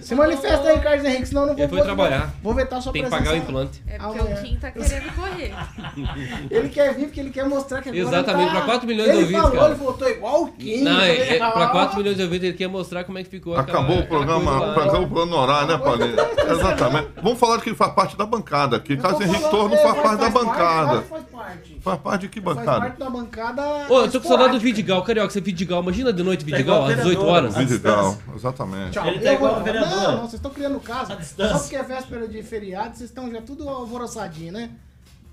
[0.00, 2.34] Se manifesta aí, Carlos Henrique, senão eu não vou Ele foi vou- trabalhar.
[2.42, 3.82] Vou vetar sua Tem que pagar o implante.
[3.86, 4.34] É porque Amanhã.
[4.34, 5.54] o Kim tá querendo correr.
[6.50, 8.64] Ele quer vir porque ele quer mostrar que agora Exatamente, ele tá...
[8.64, 9.72] pra 4 milhões de ele ouvintes, falou, cara.
[9.72, 10.82] Ele voltou igual o Kim.
[10.82, 13.22] Não, eu é, é, pra ah, 4 milhões de ouvintes ele quer mostrar como é
[13.24, 16.16] que ficou Acabou aquela- o programa, acabou o programa no horário, né, Paulinho?
[16.50, 17.08] Exatamente.
[17.22, 18.94] Vamos falar de quem faz parte da bancada aqui.
[18.94, 21.02] eu Carlos Henrique Torno é, faz parte da bancada.
[21.02, 21.79] que Faz parte.
[21.80, 22.80] Faz parte de que Faz bancada?
[22.80, 23.62] parte da bancada.
[23.88, 24.60] Ô, eu tô com saudade do.
[24.60, 25.30] Vidigal, Carioca.
[25.30, 27.56] Você Vidigal, imagina de noite Vidigal, igual às 18 vereador, horas.
[27.56, 28.90] Vidigal, exatamente.
[28.92, 29.06] Tchau.
[29.06, 29.90] Ele tá igual vou- o vereador.
[29.90, 31.16] Não, não, vocês estão criando caso.
[31.16, 31.54] distância.
[31.54, 34.70] Só porque é véspera de feriado, vocês estão já tudo alvoroçadinho, né?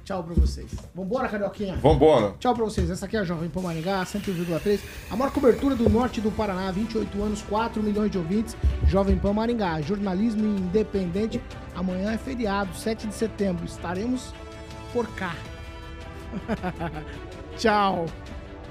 [0.06, 0.72] Tchau pra vocês.
[0.96, 1.76] Vambora, Carioquinha.
[1.76, 2.34] Vambora.
[2.40, 2.90] Tchau pra vocês.
[2.90, 4.80] Essa aqui é a Jovem Pan Maringá, 101,3.
[5.12, 8.56] A maior cobertura do norte do Paraná, 28 anos, 4 milhões de ouvintes.
[8.88, 11.42] Jovem Pan Maringá, jornalismo independente.
[11.76, 13.66] Amanhã é feriado, 7 de setembro.
[13.66, 14.34] Estaremos
[14.94, 15.36] por cá.
[17.58, 18.06] Tchau.